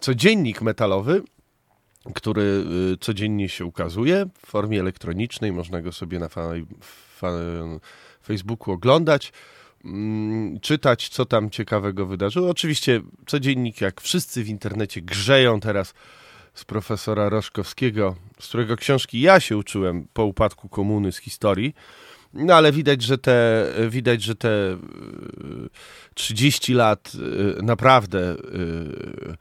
codziennik 0.00 0.62
metalowy, 0.62 1.22
który 2.14 2.64
y, 2.92 2.96
codziennie 3.00 3.48
się 3.48 3.64
ukazuje 3.64 4.26
w 4.42 4.46
formie 4.46 4.80
elektronicznej. 4.80 5.52
Można 5.52 5.82
go 5.82 5.92
sobie 5.92 6.18
na 6.18 6.28
fa- 6.28 6.52
fa- 6.80 7.32
Facebooku 8.28 8.74
oglądać, 8.74 9.32
mm, 9.84 10.60
czytać, 10.60 11.08
co 11.08 11.24
tam 11.24 11.50
ciekawego 11.50 12.06
wydarzyło. 12.06 12.50
Oczywiście 12.50 13.00
codziennik, 13.26 13.80
jak 13.80 14.00
wszyscy 14.00 14.44
w 14.44 14.48
internecie, 14.48 15.02
grzeją 15.02 15.60
teraz 15.60 15.94
z 16.54 16.64
profesora 16.64 17.28
Roszkowskiego, 17.28 18.16
z 18.40 18.48
którego 18.48 18.76
książki 18.76 19.20
ja 19.20 19.40
się 19.40 19.56
uczyłem 19.56 20.06
po 20.12 20.24
upadku 20.24 20.68
komuny 20.68 21.12
z 21.12 21.18
historii. 21.18 21.74
No 22.34 22.54
ale 22.54 22.72
widać, 22.72 23.02
że 23.02 23.18
te, 23.18 23.66
widać, 23.88 24.22
że 24.22 24.34
te 24.34 24.72
y, 24.72 24.78
30 26.14 26.74
lat 26.74 27.12
y, 27.58 27.62
naprawdę 27.62 28.32
y, 28.32 29.36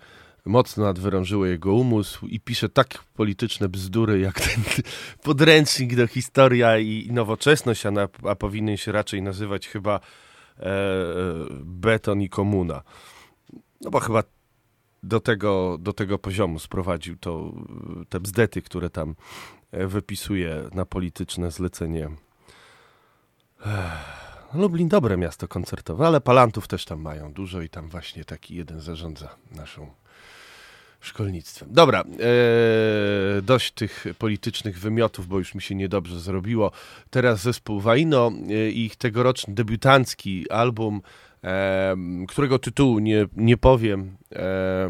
mocno 0.48 0.84
nadwyrążyło 0.84 1.46
jego 1.46 1.74
umysł 1.74 2.28
i 2.28 2.40
pisze 2.40 2.70
tak 2.70 3.04
polityczne 3.04 3.70
bzdury, 3.70 4.20
jak 4.20 4.42
ten 4.42 4.64
podręcznik 5.24 5.96
do 5.96 6.08
historia 6.08 6.78
i 6.78 7.10
nowoczesność, 7.12 7.86
a, 7.86 7.92
na, 7.92 8.08
a 8.24 8.36
powinien 8.36 8.78
się 8.78 8.92
raczej 8.92 9.22
nazywać 9.22 9.68
chyba 9.68 10.00
e, 10.60 10.70
beton 11.62 12.22
i 12.22 12.30
komuna. 12.30 12.82
No 13.82 13.90
bo 13.90 14.00
chyba 14.00 14.24
do 15.04 15.20
tego, 15.20 15.78
do 15.80 15.94
tego 15.94 16.20
poziomu 16.20 16.60
sprowadził 16.60 17.18
to, 17.18 17.54
te 18.10 18.20
bzdety, 18.20 18.62
które 18.62 18.90
tam 18.90 19.16
e, 19.72 19.88
wypisuje 19.88 20.70
na 20.74 20.86
polityczne 20.86 21.52
zlecenie. 21.52 22.10
Ech. 23.66 24.28
Lublin 24.54 24.88
dobre 24.88 25.18
miasto 25.18 25.48
koncertowe, 25.48 26.08
ale 26.08 26.22
palantów 26.22 26.68
też 26.68 26.86
tam 26.86 27.02
mają 27.02 27.34
dużo 27.34 27.62
i 27.62 27.70
tam 27.70 27.90
właśnie 27.90 28.26
taki 28.26 28.56
jeden 28.56 28.80
zarządza 28.80 29.36
naszą 29.52 29.90
szkolnictwem. 31.08 31.70
Dobra, 31.72 32.02
e, 32.02 33.42
dość 33.42 33.72
tych 33.72 34.06
politycznych 34.20 34.80
wymiotów, 34.80 35.28
bo 35.28 35.40
już 35.40 35.56
mi 35.56 35.62
się 35.62 35.76
niedobrze 35.76 36.20
zrobiło. 36.20 36.72
Teraz 37.10 37.42
zespół 37.42 37.80
Waino 37.80 38.32
e, 38.50 38.70
i 38.72 38.86
ich 38.86 38.96
tegoroczny 38.96 39.54
debiutancki 39.54 40.52
album, 40.52 41.02
e, 41.44 41.96
którego 42.28 42.60
tytułu 42.60 43.00
nie, 43.00 43.26
nie 43.36 43.58
powiem. 43.58 44.18
E, 44.36 44.90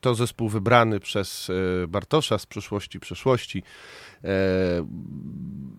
to 0.00 0.14
zespół 0.14 0.48
wybrany 0.48 1.00
przez 1.00 1.50
e, 1.50 1.86
Bartosza 1.86 2.38
z 2.38 2.46
przeszłości. 3.00 3.62
E, 4.24 4.86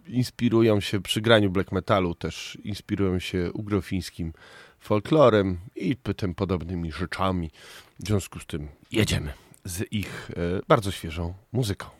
inspirują 0.07 0.79
się 0.79 1.01
przy 1.01 1.21
graniu 1.21 1.49
black 1.49 1.71
metalu, 1.71 2.15
też 2.15 2.57
inspirują 2.63 3.19
się 3.19 3.51
ugrofińskim 3.53 4.33
folklorem 4.79 5.57
i 5.75 5.95
tym 5.95 6.35
podobnymi 6.35 6.91
rzeczami. 6.91 7.51
W 7.99 8.07
związku 8.07 8.39
z 8.39 8.45
tym 8.45 8.67
jedziemy 8.91 9.46
z 9.68 9.93
ich 9.93 10.32
e, 10.32 10.61
bardzo 10.68 10.91
świeżą 10.91 11.34
muzyką. 11.51 11.96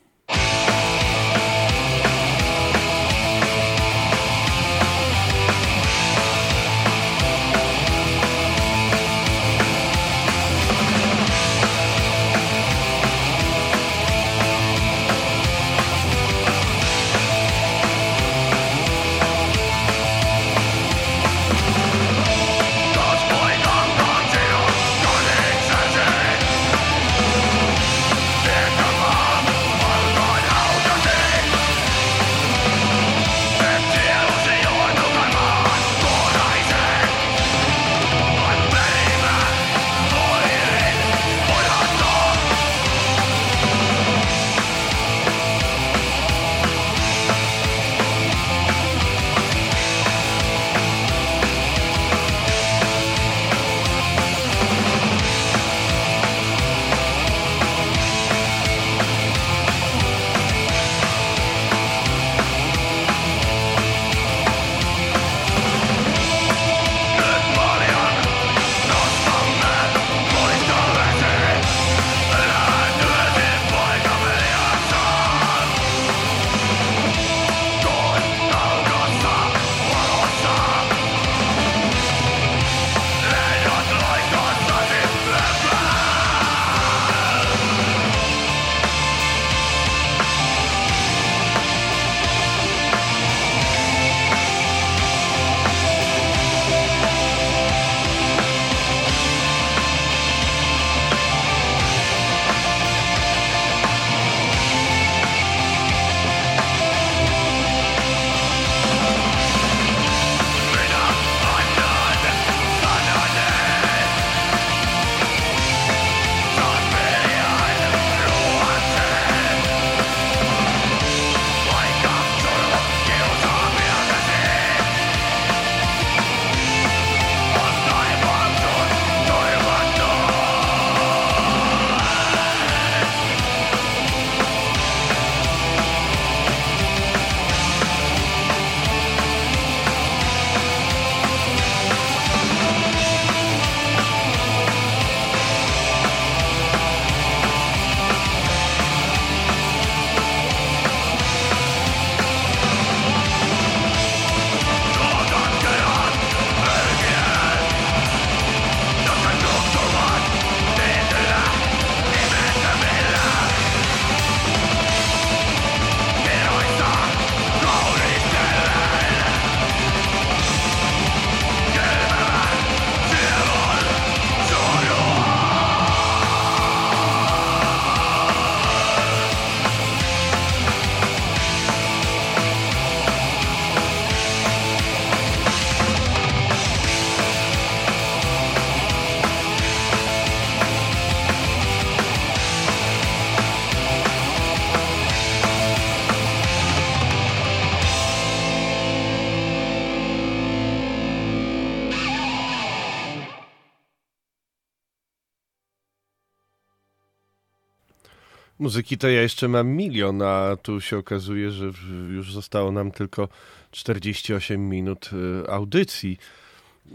Muzyki 208.78 208.98
to 208.98 209.08
ja 209.08 209.22
jeszcze 209.22 209.48
mam 209.48 209.68
milion, 209.68 210.22
a 210.22 210.56
tu 210.62 210.80
się 210.80 210.98
okazuje, 210.98 211.50
że 211.50 211.70
już 212.10 212.32
zostało 212.32 212.72
nam 212.72 212.90
tylko 212.90 213.28
48 213.70 214.68
minut 214.68 215.10
y, 215.46 215.50
audycji. 215.50 216.18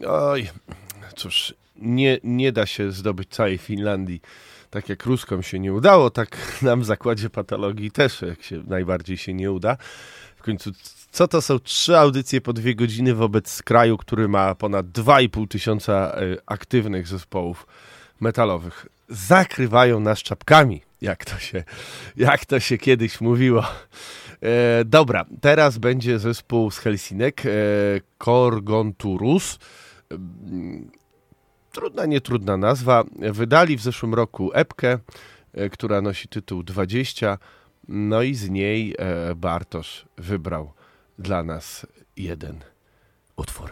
Oj, 0.07 0.49
cóż, 1.15 1.53
nie, 1.75 2.19
nie 2.23 2.51
da 2.51 2.65
się 2.65 2.91
zdobyć 2.91 3.29
całej 3.29 3.57
Finlandii. 3.57 4.21
Tak 4.69 4.89
jak 4.89 5.05
Ruskom 5.05 5.43
się 5.43 5.59
nie 5.59 5.73
udało, 5.73 6.09
tak 6.09 6.37
nam 6.61 6.81
w 6.81 6.85
zakładzie 6.85 7.29
patologii 7.29 7.91
też 7.91 8.21
jak 8.21 8.43
się 8.43 8.63
najbardziej 8.67 9.17
się 9.17 9.33
nie 9.33 9.51
uda. 9.51 9.77
W 10.35 10.43
końcu, 10.43 10.71
co 11.11 11.27
to 11.27 11.41
są 11.41 11.59
trzy 11.59 11.97
audycje 11.97 12.41
po 12.41 12.53
dwie 12.53 12.75
godziny 12.75 13.13
wobec 13.13 13.63
kraju, 13.63 13.97
który 13.97 14.27
ma 14.27 14.55
ponad 14.55 14.85
2,5 14.85 15.47
tysiąca 15.47 16.21
y, 16.21 16.37
aktywnych 16.45 17.07
zespołów 17.07 17.67
metalowych? 18.19 18.85
Zakrywają 19.09 19.99
nas 19.99 20.19
czapkami, 20.19 20.81
jak 21.03 21.25
to 21.25 21.39
się, 21.39 21.63
jak 22.17 22.45
to 22.45 22.59
się 22.59 22.77
kiedyś 22.77 23.21
mówiło. 23.21 23.63
E, 24.41 24.85
dobra, 24.85 25.25
teraz 25.41 25.77
będzie 25.77 26.19
zespół 26.19 26.71
z 26.71 26.77
Helsinek, 26.77 27.45
e, 27.45 27.49
Korgonturus. 28.17 29.59
Mm, 30.11 30.91
Trudna, 31.71 32.05
nietrudna 32.05 32.57
nazwa. 32.57 33.03
Wydali 33.19 33.77
w 33.77 33.81
zeszłym 33.81 34.13
roku 34.13 34.51
epkę, 34.53 34.99
e, 35.53 35.69
która 35.69 36.01
nosi 36.01 36.27
tytuł 36.27 36.63
20. 36.63 37.37
No 37.87 38.21
i 38.21 38.35
z 38.35 38.49
niej 38.49 38.95
e, 38.97 39.35
Bartosz 39.35 40.05
wybrał 40.17 40.73
dla 41.19 41.43
nas 41.43 41.85
jeden 42.17 42.59
utwór. 43.35 43.69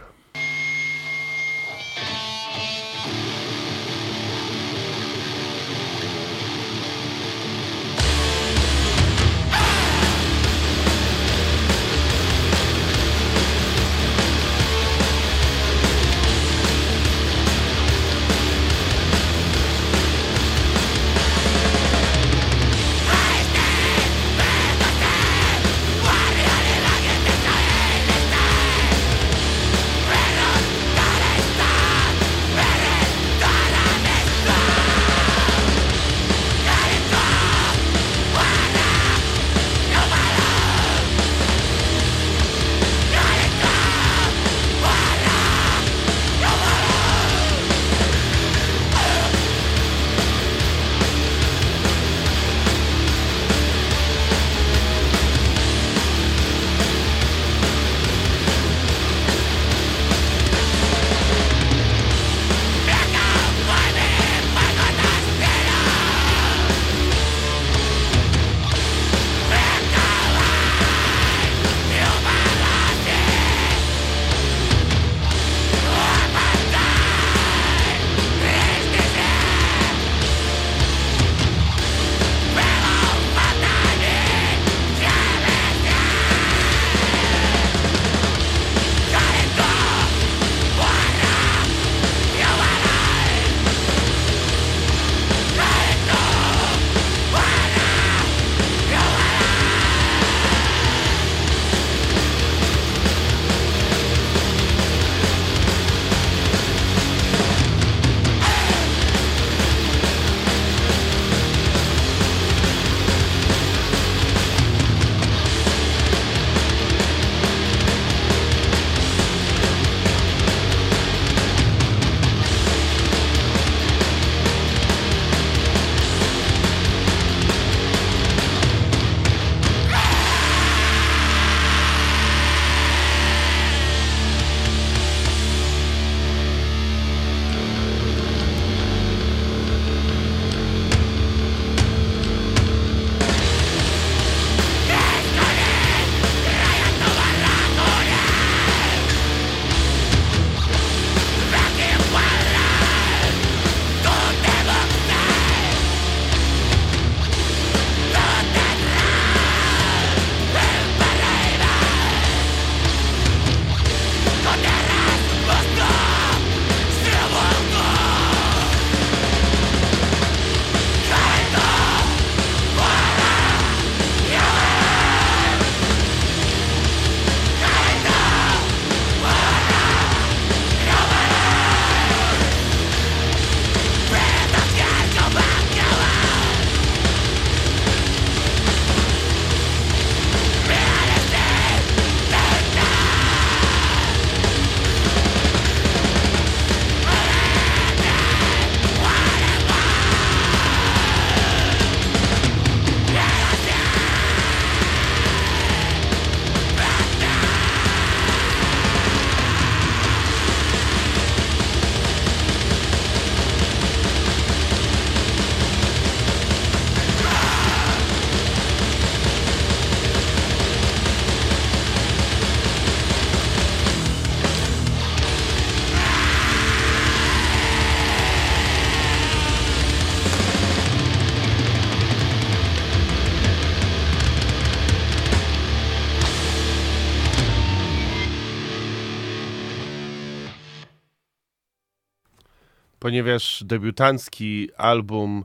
Ponieważ 243.22 243.64
debiutancki 243.64 244.68
album, 244.76 245.44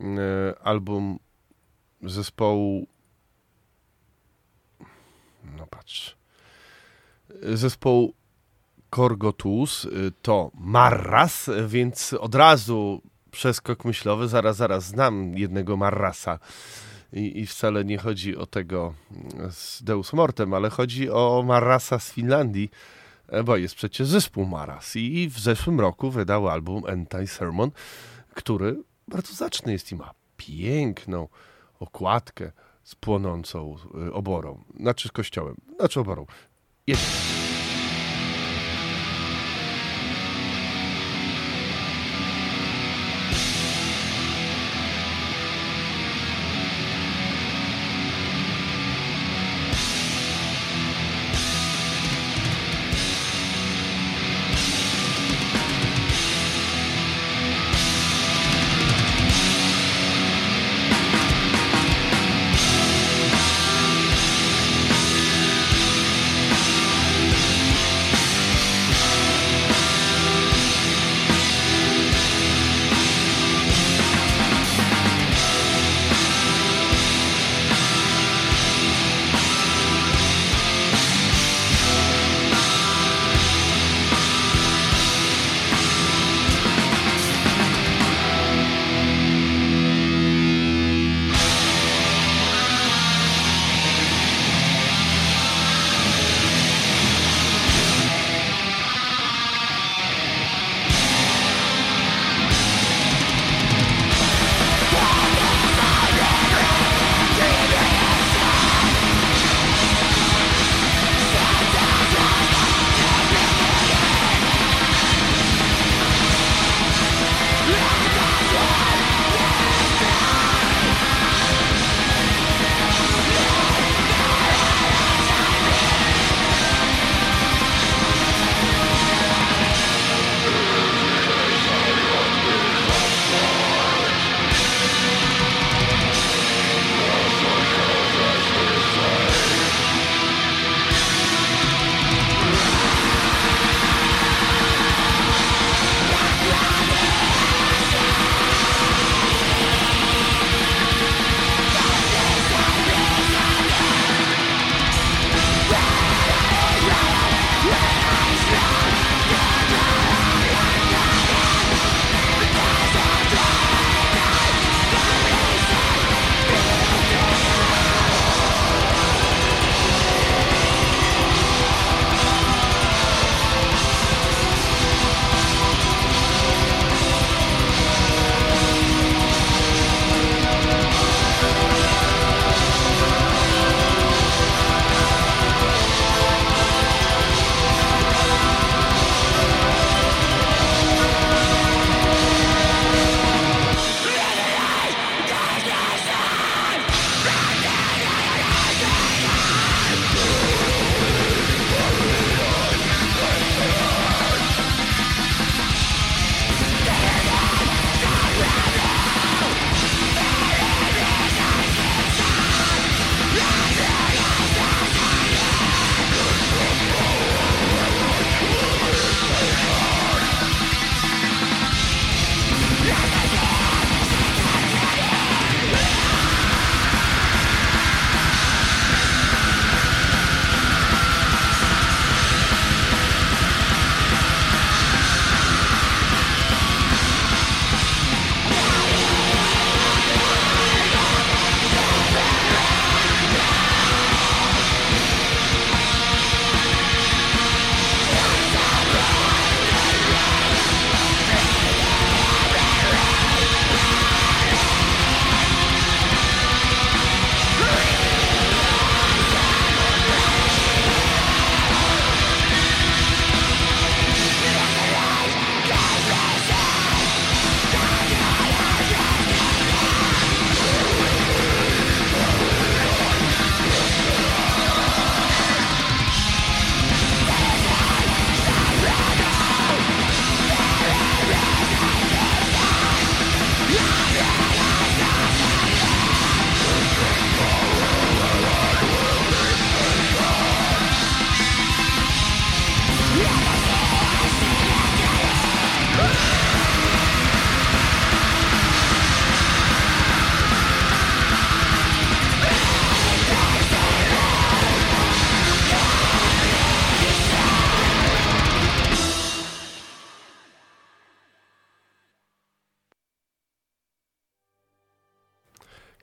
e, 0.00 0.04
album 0.62 1.18
zespołu. 2.02 2.86
No 5.58 5.66
patrz. 5.66 6.16
Zespołu 7.42 8.14
Korgotus 8.90 9.84
y, 9.84 10.12
to 10.22 10.50
Marras, 10.54 11.50
więc 11.66 12.12
od 12.12 12.34
razu 12.34 13.02
przeskok 13.30 13.84
myślowy, 13.84 14.28
zaraz, 14.28 14.56
zaraz, 14.56 14.84
znam 14.84 15.38
jednego 15.38 15.76
Marrasa. 15.76 16.38
I, 17.12 17.40
I 17.40 17.46
wcale 17.46 17.84
nie 17.84 17.98
chodzi 17.98 18.36
o 18.36 18.46
tego 18.46 18.94
z 19.50 19.82
Deus 19.82 20.12
Mortem, 20.12 20.54
ale 20.54 20.70
chodzi 20.70 21.10
o 21.10 21.42
Marrasa 21.46 21.98
z 21.98 22.12
Finlandii, 22.12 22.70
e, 22.70 22.97
bo 23.44 23.56
jest 23.56 23.74
przecież 23.74 24.08
zespół 24.08 24.46
Maras. 24.46 24.96
I 24.96 25.28
w 25.28 25.38
zeszłym 25.38 25.80
roku 25.80 26.10
wydał 26.10 26.48
album 26.48 26.82
Anti-Sermon, 26.82 27.70
który 28.34 28.82
bardzo 29.08 29.34
zacny 29.34 29.72
jest 29.72 29.92
i 29.92 29.96
ma 29.96 30.14
piękną 30.36 31.28
okładkę 31.80 32.52
z 32.82 32.94
płonącą 32.94 33.76
y, 34.08 34.12
oborą, 34.12 34.64
znaczy 34.80 35.08
kościołem, 35.08 35.56
znaczy 35.76 36.00
oborą. 36.00 36.26
Jest. 36.86 37.47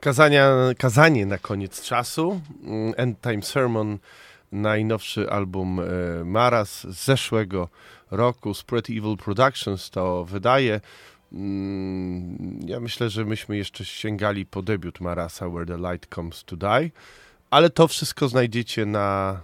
Kazania, 0.09 0.49
kazanie 0.77 1.25
na 1.25 1.37
koniec 1.37 1.81
czasu. 1.81 2.41
Mm, 2.63 2.93
End 2.97 3.21
Time 3.21 3.41
Sermon, 3.41 3.97
najnowszy 4.51 5.29
album 5.29 5.79
e, 5.79 5.83
Maras 6.25 6.87
z 6.87 7.05
zeszłego 7.05 7.69
roku. 8.11 8.53
Spread 8.53 8.89
Evil 8.89 9.17
Productions 9.17 9.89
to 9.89 10.25
wydaje. 10.25 10.81
Mm, 11.33 12.59
Ja 12.67 12.79
myślę, 12.79 13.09
że 13.09 13.25
myśmy 13.25 13.57
jeszcze 13.57 13.85
sięgali 13.85 14.45
po 14.45 14.61
debiut 14.61 14.99
Marasa 15.01 15.49
Where 15.49 15.65
the 15.65 15.77
Light 15.91 16.15
Comes 16.15 16.43
to 16.43 16.55
Die, 16.55 16.91
ale 17.49 17.69
to 17.69 17.87
wszystko 17.87 18.27
znajdziecie 18.27 18.85
na 18.85 19.39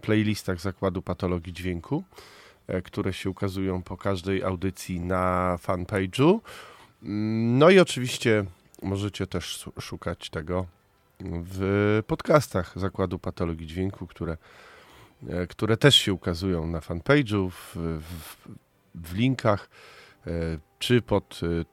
playlistach 0.00 0.60
Zakładu 0.60 1.02
Patologii 1.02 1.52
Dźwięku, 1.52 2.04
e, 2.66 2.82
które 2.82 3.12
się 3.12 3.30
ukazują 3.30 3.82
po 3.82 3.96
każdej 3.96 4.42
audycji 4.44 5.00
na 5.00 5.56
fanpage'u. 5.66 6.38
Mm, 7.02 7.58
No 7.58 7.70
i 7.70 7.78
oczywiście 7.78 8.44
możecie 8.82 9.26
też 9.26 9.68
szukać 9.80 10.30
tego 10.30 10.66
w 11.20 12.02
podcastach 12.06 12.78
Zakładu 12.78 13.18
Patologii 13.18 13.66
Dźwięku, 13.66 14.06
które, 14.06 14.36
e, 15.28 15.46
które 15.46 15.76
też 15.76 15.94
się 15.94 16.12
ukazują 16.12 16.66
na 16.66 16.80
fanpage'u, 16.80 17.50
w, 17.50 17.76
w, 18.00 18.48
w 18.94 19.14
linkach, 19.14 19.70
e, 20.26 20.30
czy 20.78 21.02
pod 21.02 21.40
e, 21.42 21.64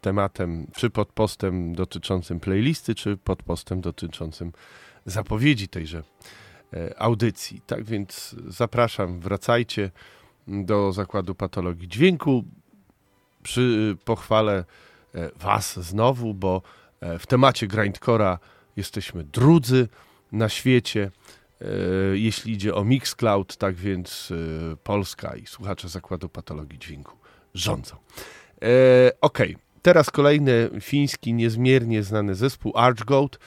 tematem, 0.00 0.66
czy 0.72 0.90
pod 0.90 1.12
postem 1.12 1.74
dotyczącym 1.74 2.40
playlisty, 2.40 2.94
czy 2.94 3.16
pod 3.16 3.42
postem 3.42 3.80
dotyczącym 3.80 4.52
zapowiedzi 5.06 5.68
tejże 5.68 6.02
audycji. 6.96 7.60
Tak 7.66 7.84
więc 7.84 8.36
zapraszam, 8.46 9.20
wracajcie 9.20 9.90
do 10.46 10.92
Zakładu 10.92 11.34
Patologii 11.34 11.88
Dźwięku. 11.88 12.44
Przy 13.42 13.96
pochwale 14.04 14.64
Was 15.36 15.80
znowu, 15.80 16.34
bo 16.34 16.62
e, 17.00 17.18
w 17.18 17.26
temacie 17.26 17.66
grindcora 17.66 18.38
jesteśmy 18.76 19.24
drudzy 19.24 19.88
na 20.32 20.48
świecie, 20.48 21.10
e, 21.60 21.66
jeśli 22.12 22.52
idzie 22.52 22.74
o 22.74 22.84
Mixcloud, 22.84 23.56
tak 23.56 23.74
więc 23.74 24.32
e, 24.72 24.76
Polska 24.76 25.36
i 25.36 25.46
słuchacze 25.46 25.88
Zakładu 25.88 26.28
Patologii 26.28 26.78
Dźwięku 26.78 27.16
rządzą. 27.54 27.96
E, 28.62 29.10
Okej, 29.20 29.56
teraz 29.82 30.10
kolejny 30.10 30.70
fiński, 30.80 31.34
niezmiernie 31.34 32.02
znany 32.02 32.34
zespół 32.34 32.72
Archgoat, 32.76 33.38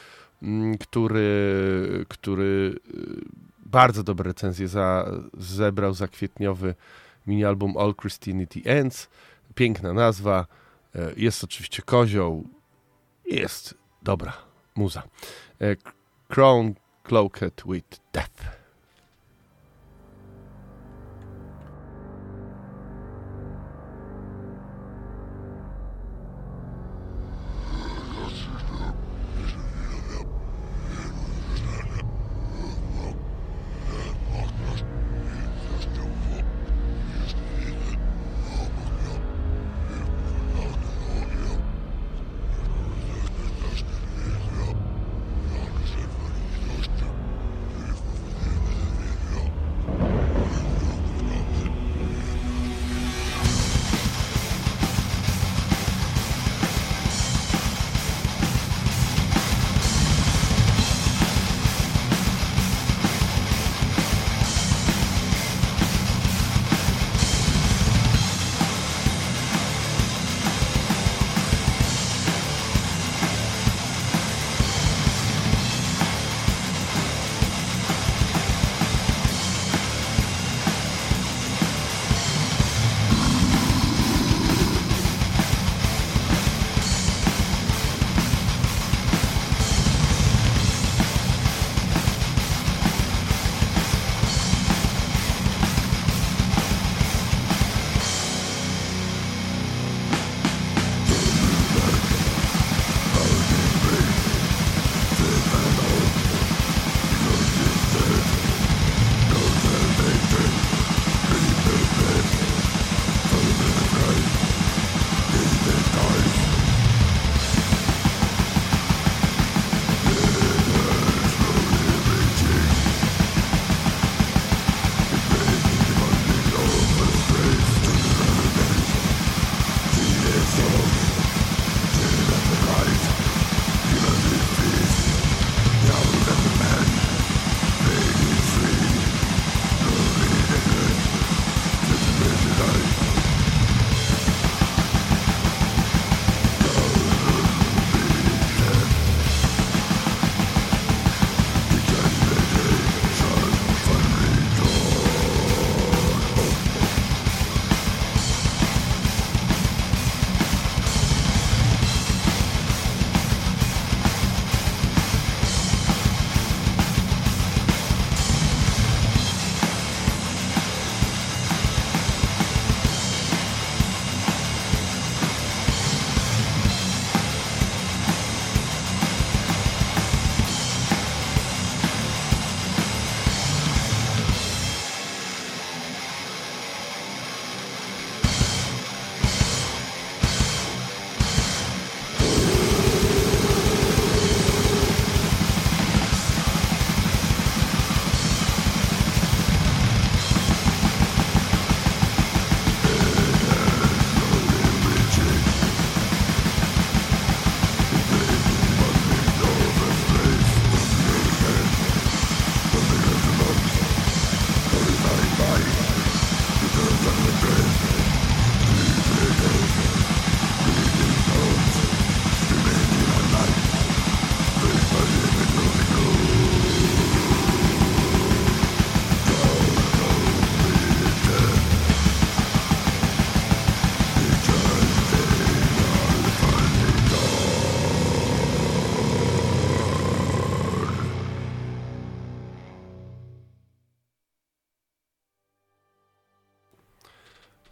mm, 0.41 0.77
który, 0.77 2.05
który 2.07 2.75
e, 2.75 2.97
bardzo 3.65 4.03
dobre 4.03 4.27
recenzje 4.27 4.67
za, 4.67 5.11
zebrał 5.37 5.93
za 5.93 6.07
kwietniowy 6.07 6.75
mini-album 7.27 7.77
All 7.77 7.95
Christianity 7.95 8.61
Ends. 8.65 9.09
Piękna 9.55 9.93
nazwa. 9.93 10.47
E, 10.95 11.13
Jest 11.17 11.43
oczywiście 11.43 11.81
kozioł. 11.81 12.43
Jest 13.25 13.73
dobra 14.01 14.33
muza. 14.75 15.03
E, 15.61 15.75
Crown 16.27 16.73
Cloaked 17.03 17.63
with 17.65 17.99
Death. 18.13 18.56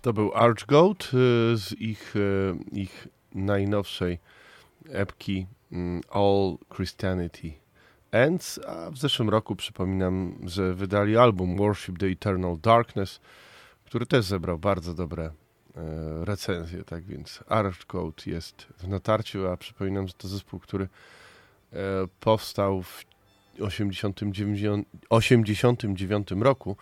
To 0.05 0.13
był 0.13 0.33
Archgoat 0.33 1.03
y, 1.03 1.07
z 1.57 1.73
ich, 1.79 2.15
y, 2.15 2.53
ich 2.71 3.07
najnowszej 3.35 4.19
epki 4.89 5.47
mm, 5.71 6.01
All 6.09 6.57
Christianity 6.75 7.53
Ends, 8.11 8.59
a 8.67 8.91
w 8.91 8.97
zeszłym 8.97 9.29
roku 9.29 9.55
przypominam, 9.55 10.39
że 10.43 10.73
wydali 10.73 11.17
album 11.17 11.57
Worship 11.57 11.99
the 11.99 12.05
Eternal 12.05 12.57
Darkness, 12.61 13.19
który 13.85 14.05
też 14.05 14.25
zebrał 14.25 14.59
bardzo 14.59 14.93
dobre 14.93 15.23
e, 15.25 15.31
recenzje, 16.25 16.83
tak 16.83 17.03
więc 17.03 17.43
Archgoat 17.47 18.27
jest 18.27 18.67
w 18.77 18.87
natarciu, 18.87 19.47
a 19.47 19.57
przypominam, 19.57 20.07
że 20.07 20.13
to 20.13 20.27
zespół, 20.27 20.59
który 20.59 20.87
powstał 22.19 22.83
w 22.83 23.05
89, 23.59 24.87
89 25.09 26.27
roku, 26.31 26.77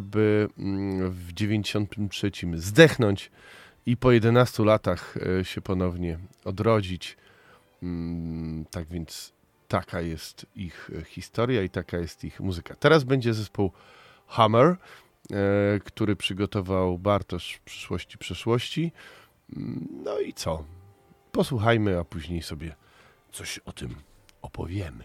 by 0.00 0.48
mm, 0.58 1.10
w 1.10 1.32
93 1.32 2.30
zdechnąć 2.54 3.30
i 3.86 3.96
po 3.96 4.12
11 4.12 4.64
latach 4.64 5.14
e, 5.40 5.44
się 5.44 5.60
ponownie 5.60 6.18
odrodzić. 6.44 7.16
Mm, 7.82 8.64
Tak 8.70 8.88
więc 8.88 9.32
taka 9.68 10.00
jest 10.00 10.46
ich 10.56 10.90
e, 11.00 11.04
historia 11.04 11.62
i 11.62 11.70
taka 11.70 11.98
jest 11.98 12.24
ich 12.24 12.40
muzyka. 12.40 12.74
Teraz 12.74 13.04
będzie 13.04 13.34
zespół 13.34 13.72
Hammer, 14.26 14.66
e, 14.66 14.76
który 15.84 16.16
przygotował 16.16 16.98
Bartosz 16.98 17.52
w 17.52 17.60
przyszłości 17.60 18.18
przeszłości. 18.18 18.92
Mm, 19.56 19.88
No 20.04 20.18
i 20.18 20.32
co? 20.32 20.64
Posłuchajmy, 21.32 21.98
a 21.98 22.04
później 22.04 22.42
sobie 22.42 22.74
coś 23.32 23.58
o 23.58 23.72
tym 23.72 23.94
opowiemy. 24.42 25.04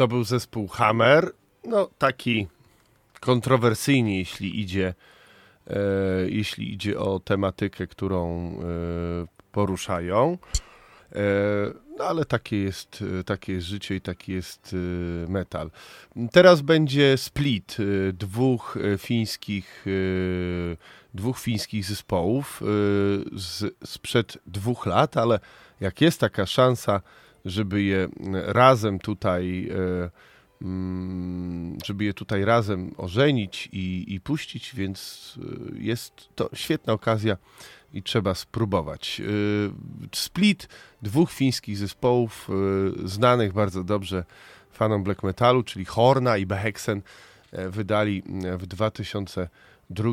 To 0.00 0.08
był 0.08 0.24
zespół 0.24 0.68
Hammer. 0.68 1.32
No, 1.64 1.88
taki 1.98 2.46
kontrowersyjny, 3.20 4.16
jeśli 4.16 4.60
idzie, 4.60 4.94
e, 5.66 5.76
jeśli 6.28 6.72
idzie 6.72 6.98
o 6.98 7.20
tematykę, 7.20 7.86
którą 7.86 8.50
e, 8.50 8.60
poruszają. 9.52 10.38
E, 11.12 11.20
no, 11.98 12.04
ale 12.04 12.24
takie 12.24 12.56
jest, 12.56 13.04
takie 13.26 13.52
jest 13.52 13.66
życie 13.66 13.96
i 13.96 14.00
taki 14.00 14.32
jest 14.32 14.74
e, 14.74 15.30
metal. 15.30 15.70
Teraz 16.32 16.60
będzie 16.60 17.18
split 17.18 17.76
e, 17.80 18.12
dwóch 18.12 18.76
e, 18.76 18.98
fińskich, 18.98 19.84
dwóch 21.14 21.38
fińskich 21.38 21.84
zespołów 21.84 22.62
z, 23.32 23.74
sprzed 23.84 24.38
dwóch 24.46 24.86
lat, 24.86 25.16
ale 25.16 25.40
jak 25.80 26.00
jest 26.00 26.20
taka 26.20 26.46
szansa, 26.46 27.00
żeby 27.44 27.82
je 27.82 28.08
razem 28.32 28.98
tutaj, 28.98 29.68
e, 29.68 30.10
mm, 30.62 31.78
żeby 31.84 32.04
je 32.04 32.14
tutaj 32.14 32.44
razem 32.44 32.94
ożenić 32.96 33.68
i, 33.72 34.14
i 34.14 34.20
puścić, 34.20 34.74
więc 34.74 35.38
e, 35.38 35.78
jest 35.78 36.12
to 36.34 36.50
świetna 36.54 36.92
okazja 36.92 37.36
i 37.94 38.02
trzeba 38.02 38.34
spróbować. 38.34 39.20
E, 39.20 39.24
Split 40.14 40.68
dwóch 41.02 41.32
fińskich 41.32 41.78
zespołów, 41.78 42.48
e, 43.04 43.08
znanych 43.08 43.52
bardzo 43.52 43.84
dobrze 43.84 44.24
fanom 44.72 45.02
black 45.02 45.22
metalu, 45.22 45.62
czyli 45.62 45.84
Horna 45.84 46.36
i 46.36 46.46
Behexen, 46.46 47.02
e, 47.52 47.70
wydali 47.70 48.22
e, 48.44 48.56
w 48.56 48.66
2002 48.66 50.10
e, 50.10 50.12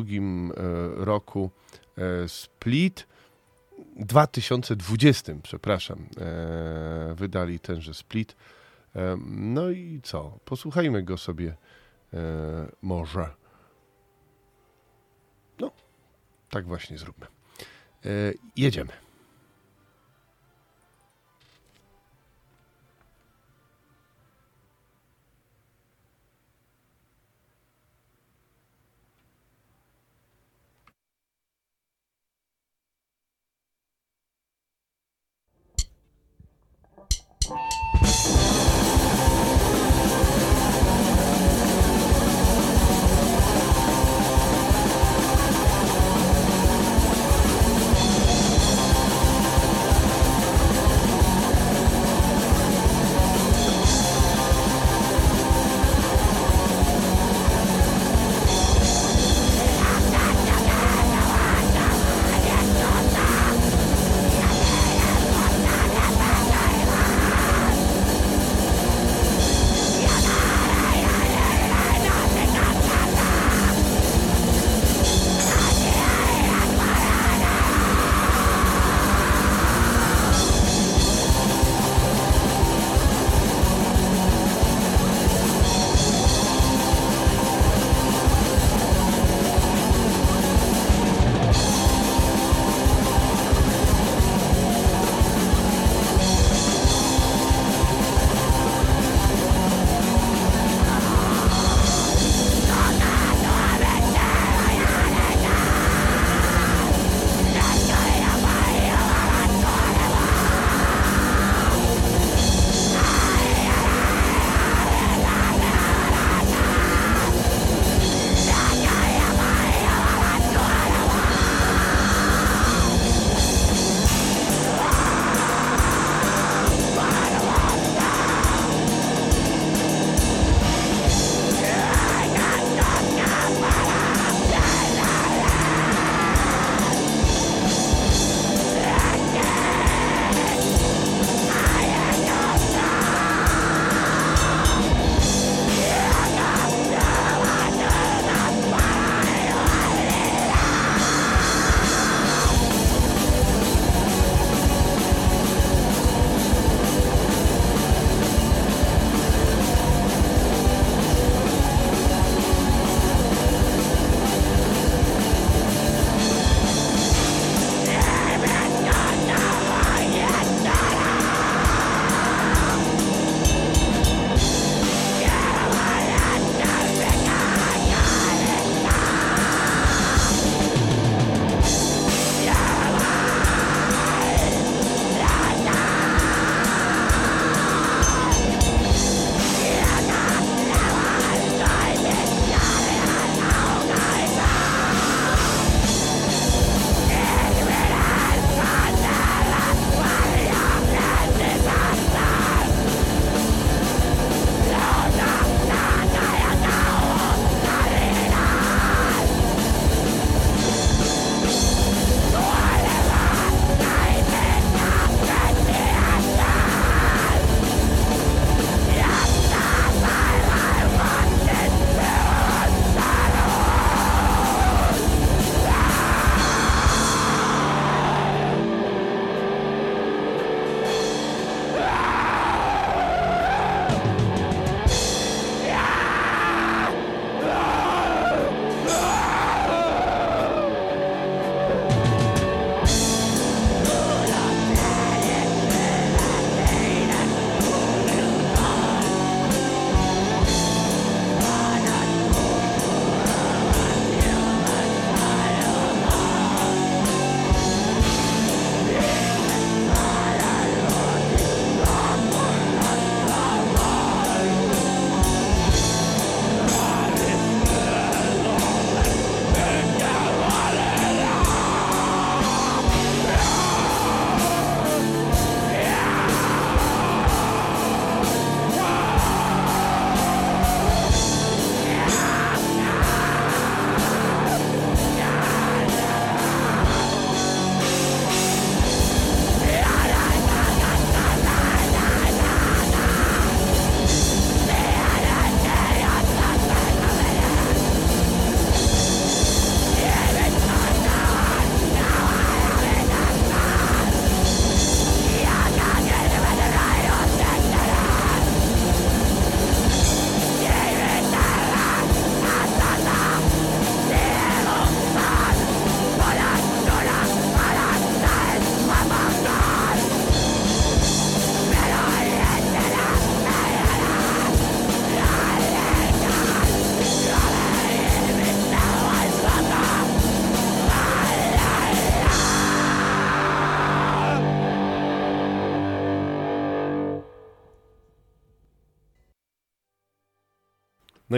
roku 1.04 1.50
e, 1.98 2.28
Split. 2.28 3.06
2020, 3.96 5.32
przepraszam, 5.42 6.06
e, 6.20 7.14
wydali 7.14 7.60
tenże 7.60 7.94
split. 7.94 8.36
E, 8.96 9.16
no 9.26 9.70
i 9.70 10.00
co? 10.02 10.38
Posłuchajmy 10.44 11.02
go 11.02 11.18
sobie 11.18 11.56
e, 12.14 12.18
może. 12.82 13.30
No, 15.60 15.70
tak 16.50 16.66
właśnie 16.66 16.98
zróbmy. 16.98 17.26
Jedziemy. 18.56 19.07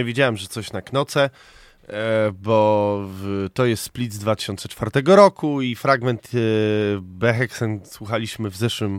No 0.00 0.02
i 0.02 0.06
wiedziałem, 0.06 0.36
że 0.36 0.46
coś 0.46 0.72
na 0.72 0.82
knoce, 0.82 1.30
e, 1.88 2.32
bo 2.32 3.04
to 3.54 3.66
jest 3.66 3.82
split 3.82 4.12
z 4.12 4.18
2004 4.18 4.90
roku 5.06 5.62
i 5.62 5.74
fragment 5.74 6.30
e, 6.34 6.38
Beheksen 7.00 7.80
słuchaliśmy 7.84 8.50
w 8.50 8.56
zeszłym, 8.56 8.96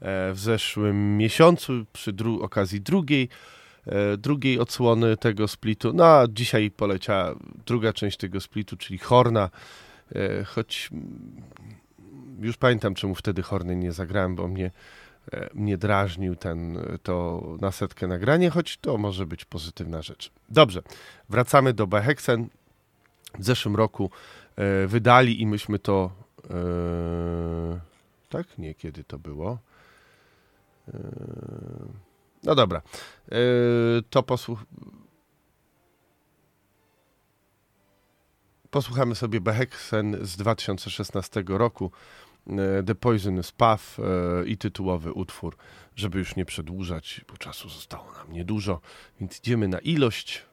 e, 0.00 0.32
w 0.32 0.38
zeszłym 0.38 1.16
miesiącu 1.16 1.72
przy 1.92 2.12
dru- 2.12 2.42
okazji 2.42 2.80
drugiej, 2.80 3.28
drugiej 4.18 4.58
odsłony 4.58 5.16
tego 5.16 5.48
splitu. 5.48 5.92
No 5.92 6.04
a 6.04 6.26
dzisiaj 6.28 6.70
poleciała 6.70 7.34
druga 7.66 7.92
część 7.92 8.16
tego 8.16 8.40
splitu, 8.40 8.76
czyli 8.76 8.98
Horna, 8.98 9.50
choć 10.46 10.90
już 12.40 12.56
pamiętam, 12.56 12.94
czemu 12.94 13.14
wtedy 13.14 13.42
Horny 13.42 13.76
nie 13.76 13.92
zagrałem, 13.92 14.34
bo 14.34 14.48
mnie, 14.48 14.70
mnie 15.54 15.78
drażnił 15.78 16.36
ten, 16.36 16.76
e, 16.76 16.98
to 17.02 17.42
na 17.60 17.72
setkę 17.72 18.06
nagranie, 18.06 18.50
choć 18.50 18.76
to 18.76 18.98
może 18.98 19.26
być 19.26 19.44
pozytywna 19.44 20.02
rzecz. 20.02 20.32
Dobrze, 20.48 20.82
wracamy 21.28 21.72
do 21.72 21.86
Beheksen. 21.86 22.48
W 23.38 23.44
zeszłym 23.44 23.76
roku 23.76 24.10
e, 24.56 24.86
wydali 24.86 25.42
i 25.42 25.46
myśmy 25.46 25.78
to... 25.78 26.10
E, 26.50 27.80
tak? 28.28 28.58
Nie, 28.58 28.74
kiedy 28.74 29.04
to 29.04 29.18
było? 29.18 29.58
E, 30.88 30.98
no 32.42 32.54
dobra. 32.54 32.82
E, 33.32 33.36
to 34.10 34.22
posłuch... 34.22 34.64
Posłuchamy 38.70 39.14
sobie 39.14 39.40
Beheksen 39.40 40.16
z 40.22 40.36
2016 40.36 41.44
roku. 41.46 41.90
E, 42.58 42.82
The 42.82 42.94
Poisonous 42.94 43.52
Path 43.52 43.98
e, 43.98 44.02
i 44.46 44.56
tytułowy 44.56 45.12
utwór, 45.12 45.56
żeby 45.96 46.18
już 46.18 46.36
nie 46.36 46.44
przedłużać, 46.44 47.24
bo 47.28 47.36
czasu 47.36 47.68
zostało 47.68 48.12
nam 48.12 48.32
niedużo, 48.32 48.80
więc 49.20 49.38
idziemy 49.38 49.68
na 49.68 49.78
ilość. 49.78 50.49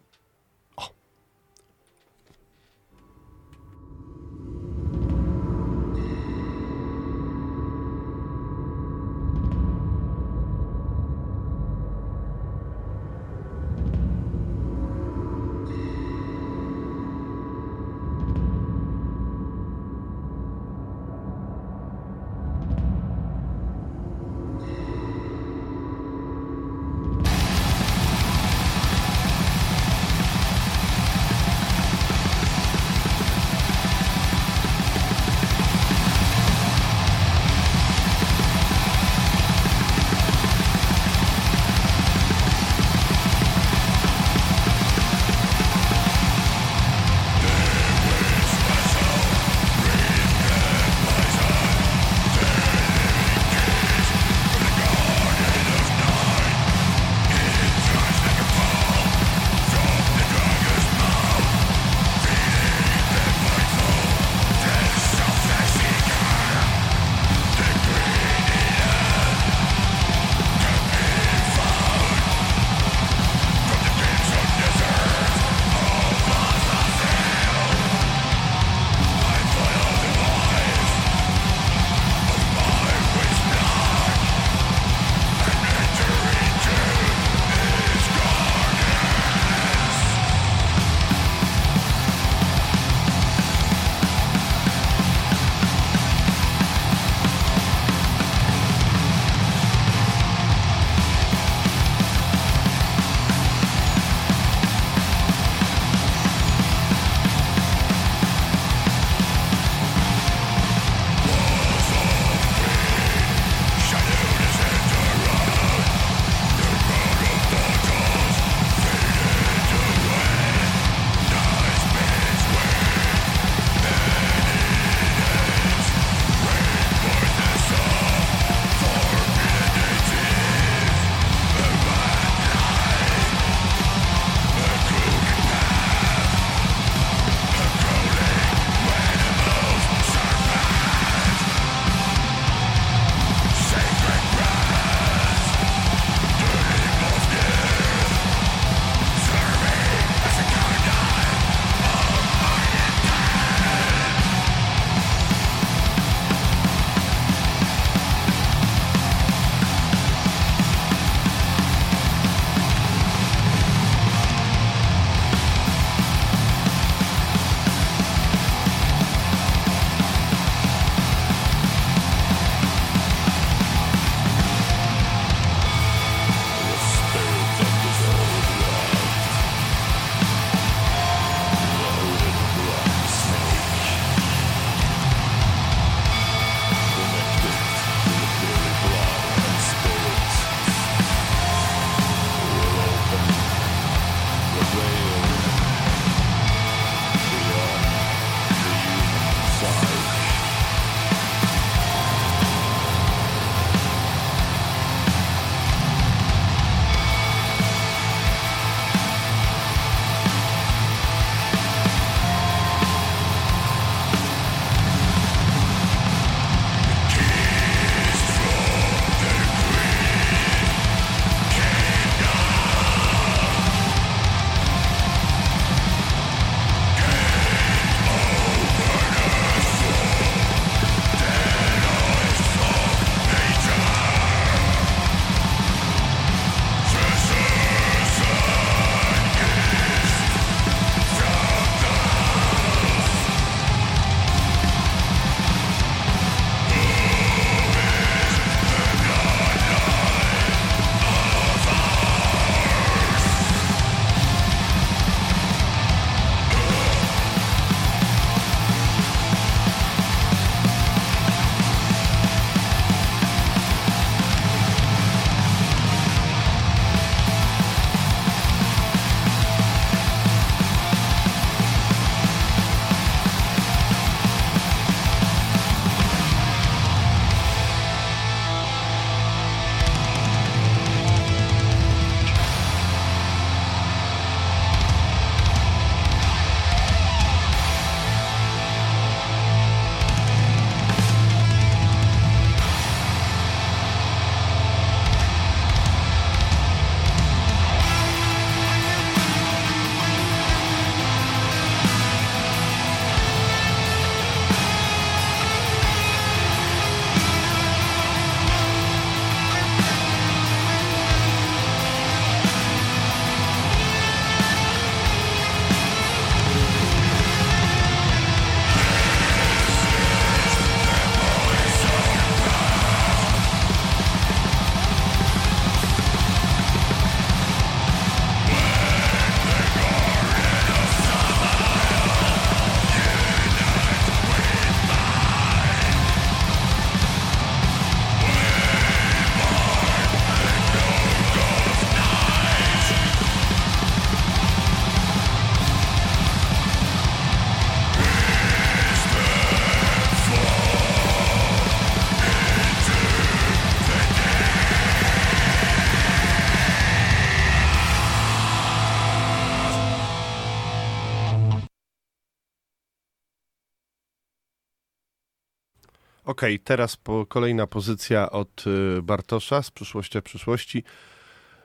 Okej, 366.37 366.59
teraz 366.59 366.97
po, 366.97 367.25
kolejna 367.25 367.67
pozycja 367.67 368.29
od 368.29 368.63
y, 368.67 369.01
Bartosza 369.01 369.63
z 369.63 369.71
Przyszłości 369.71 370.21
przyszłości. 370.21 370.83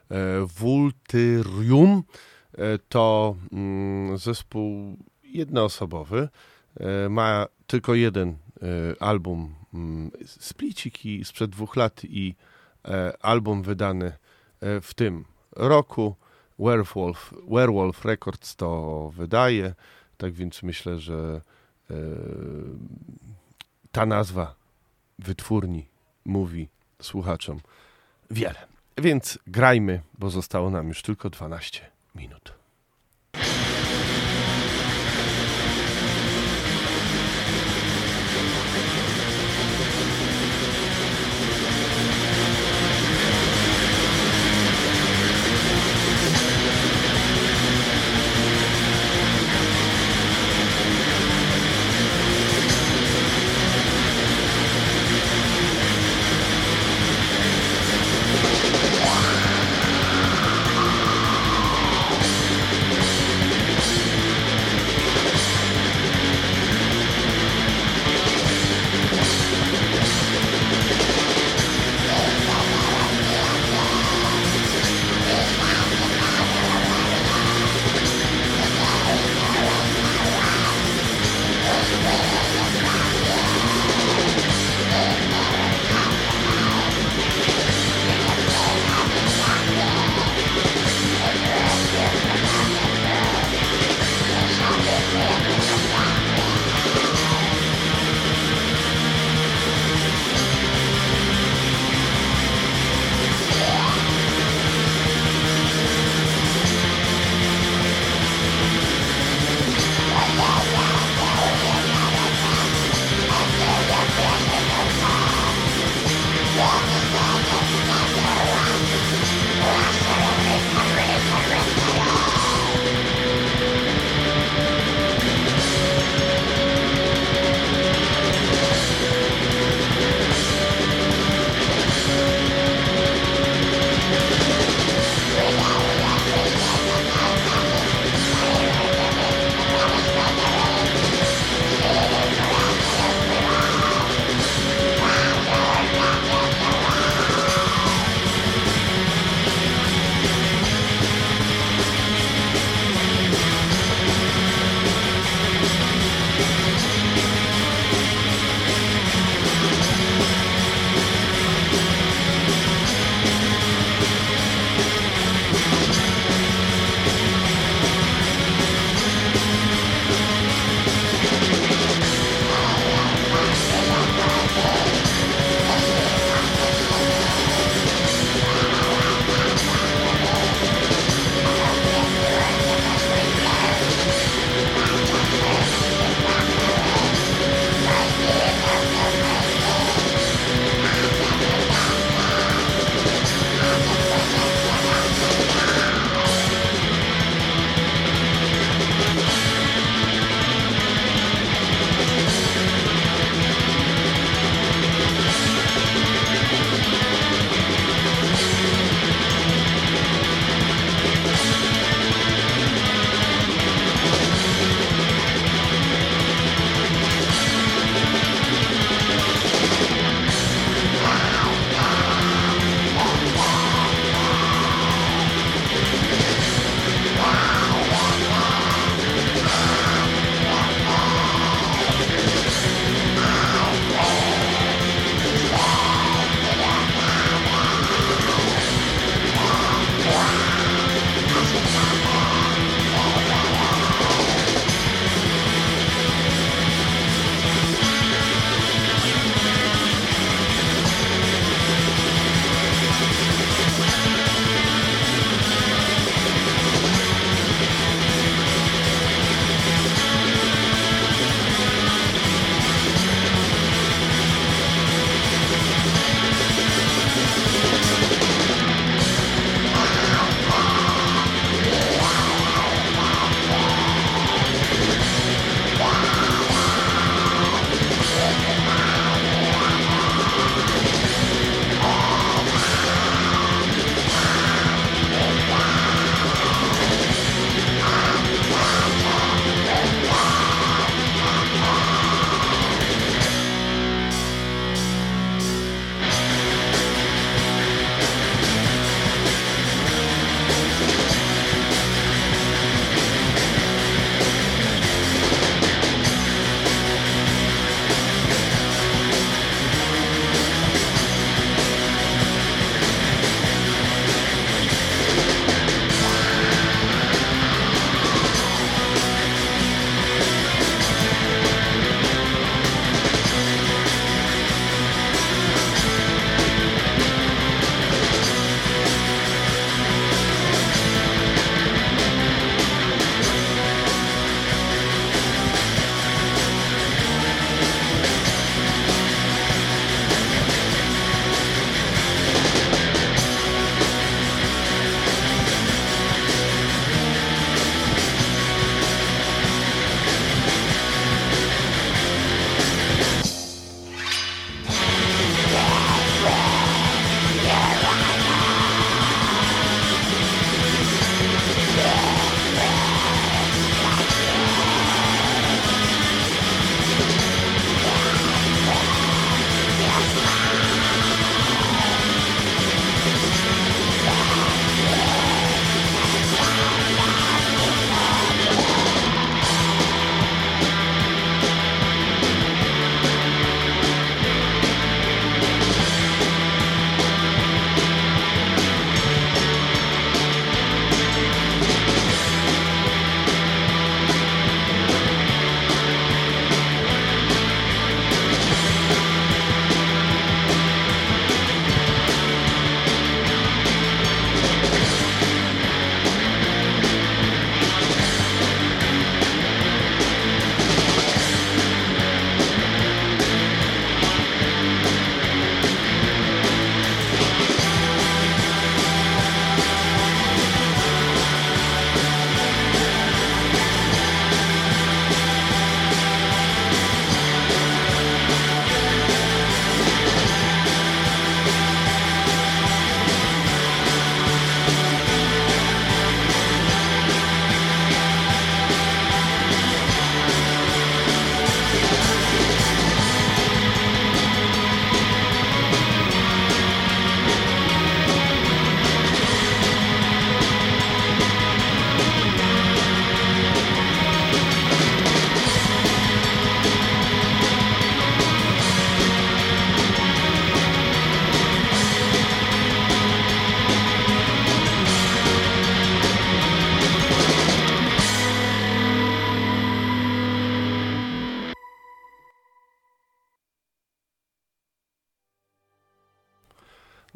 E, 0.09 0.15
Vultyrium 0.45 2.03
e, 2.53 2.79
to 2.89 3.35
mm, 3.51 4.17
zespół 4.17 4.97
jednoosobowy. 5.23 6.29
E, 6.79 7.09
ma 7.09 7.45
tylko 7.67 7.95
jeden 7.95 8.37
album, 8.99 9.55
mm, 9.73 10.11
spliciki 10.25 11.25
sprzed 11.25 11.51
dwóch 11.51 11.75
lat 11.75 12.01
i 12.03 12.35
album 13.21 13.63
wydany 13.63 14.11
w 14.81 14.93
tym 14.95 15.25
roku. 15.55 16.15
Werewolf, 16.59 17.33
Werewolf 17.49 18.05
Records 18.05 18.55
to 18.55 19.11
wydaje, 19.15 19.73
tak 20.17 20.33
więc 20.33 20.63
myślę, 20.63 20.99
że 20.99 21.41
ta 23.91 24.05
nazwa 24.05 24.62
wytwórni 25.23 25.85
mówi 26.25 26.67
słuchaczom 27.01 27.59
wiele. 28.31 28.67
Więc 28.97 29.39
grajmy, 29.47 30.01
bo 30.19 30.29
zostało 30.29 30.69
nam 30.69 30.87
już 30.87 31.01
tylko 31.01 31.29
12 31.29 31.91
minut. 32.15 32.62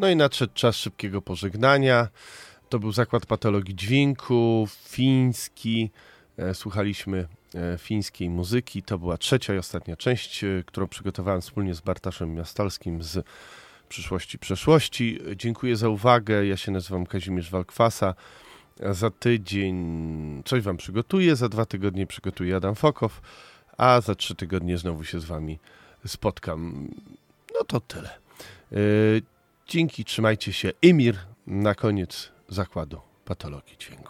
No 0.08 0.12
i 0.12 0.16
nadszedł 0.16 0.54
czas 0.54 0.76
szybkiego 0.76 1.22
pożegnania. 1.22 2.08
To 2.70 2.80
był 2.80 2.92
Zakład 2.92 3.26
Patologii 3.26 3.76
Dźwięku, 3.76 4.68
fiński. 4.88 5.90
E, 6.38 6.54
Słuchaliśmy 6.54 7.28
e, 7.56 7.78
fińskiej 7.78 8.30
muzyki. 8.30 8.84
To 8.84 9.00
była 9.00 9.18
trzecia 9.18 9.56
i 9.56 9.58
ostatnia 9.58 9.96
część, 9.96 10.44
e, 10.44 10.64
którą 10.66 10.88
przygotowałem 10.88 11.42
wspólnie 11.42 11.74
z 11.74 11.82
Bartaszem 11.82 12.34
Miastalskim 12.36 13.04
z 13.04 13.26
Przyszłości 13.90 14.40
Przeszłości. 14.40 15.20
Dziękuję 15.36 15.76
za 15.76 15.90
uwagę. 15.90 16.46
Ja 16.46 16.58
się 16.58 16.72
nazywam 16.72 17.06
Kazimierz 17.06 17.52
Walkwasa. 17.52 18.14
Za 18.92 19.10
tydzień 19.10 19.78
coś 20.46 20.64
Wam 20.64 20.78
przygotuję, 20.78 21.36
za 21.36 21.50
dwa 21.50 21.66
tygodnie 21.66 22.08
przygotuje 22.08 22.56
Adam 22.56 22.76
Fokow, 22.76 23.22
a 23.78 24.02
za 24.02 24.16
trzy 24.16 24.36
tygodnie 24.36 24.78
znowu 24.78 25.04
się 25.04 25.20
z 25.20 25.26
Wami 25.26 25.60
spotkam. 26.06 26.88
No 27.54 27.64
to 27.68 27.80
tyle. 27.80 28.10
Dzięki, 29.68 30.06
trzymajcie 30.06 30.54
się. 30.54 30.72
Emir 30.82 31.18
na 31.48 31.76
koniec 31.76 32.32
zakładu 32.50 33.02
patologii 33.26 33.78
dźwięku. 33.78 34.07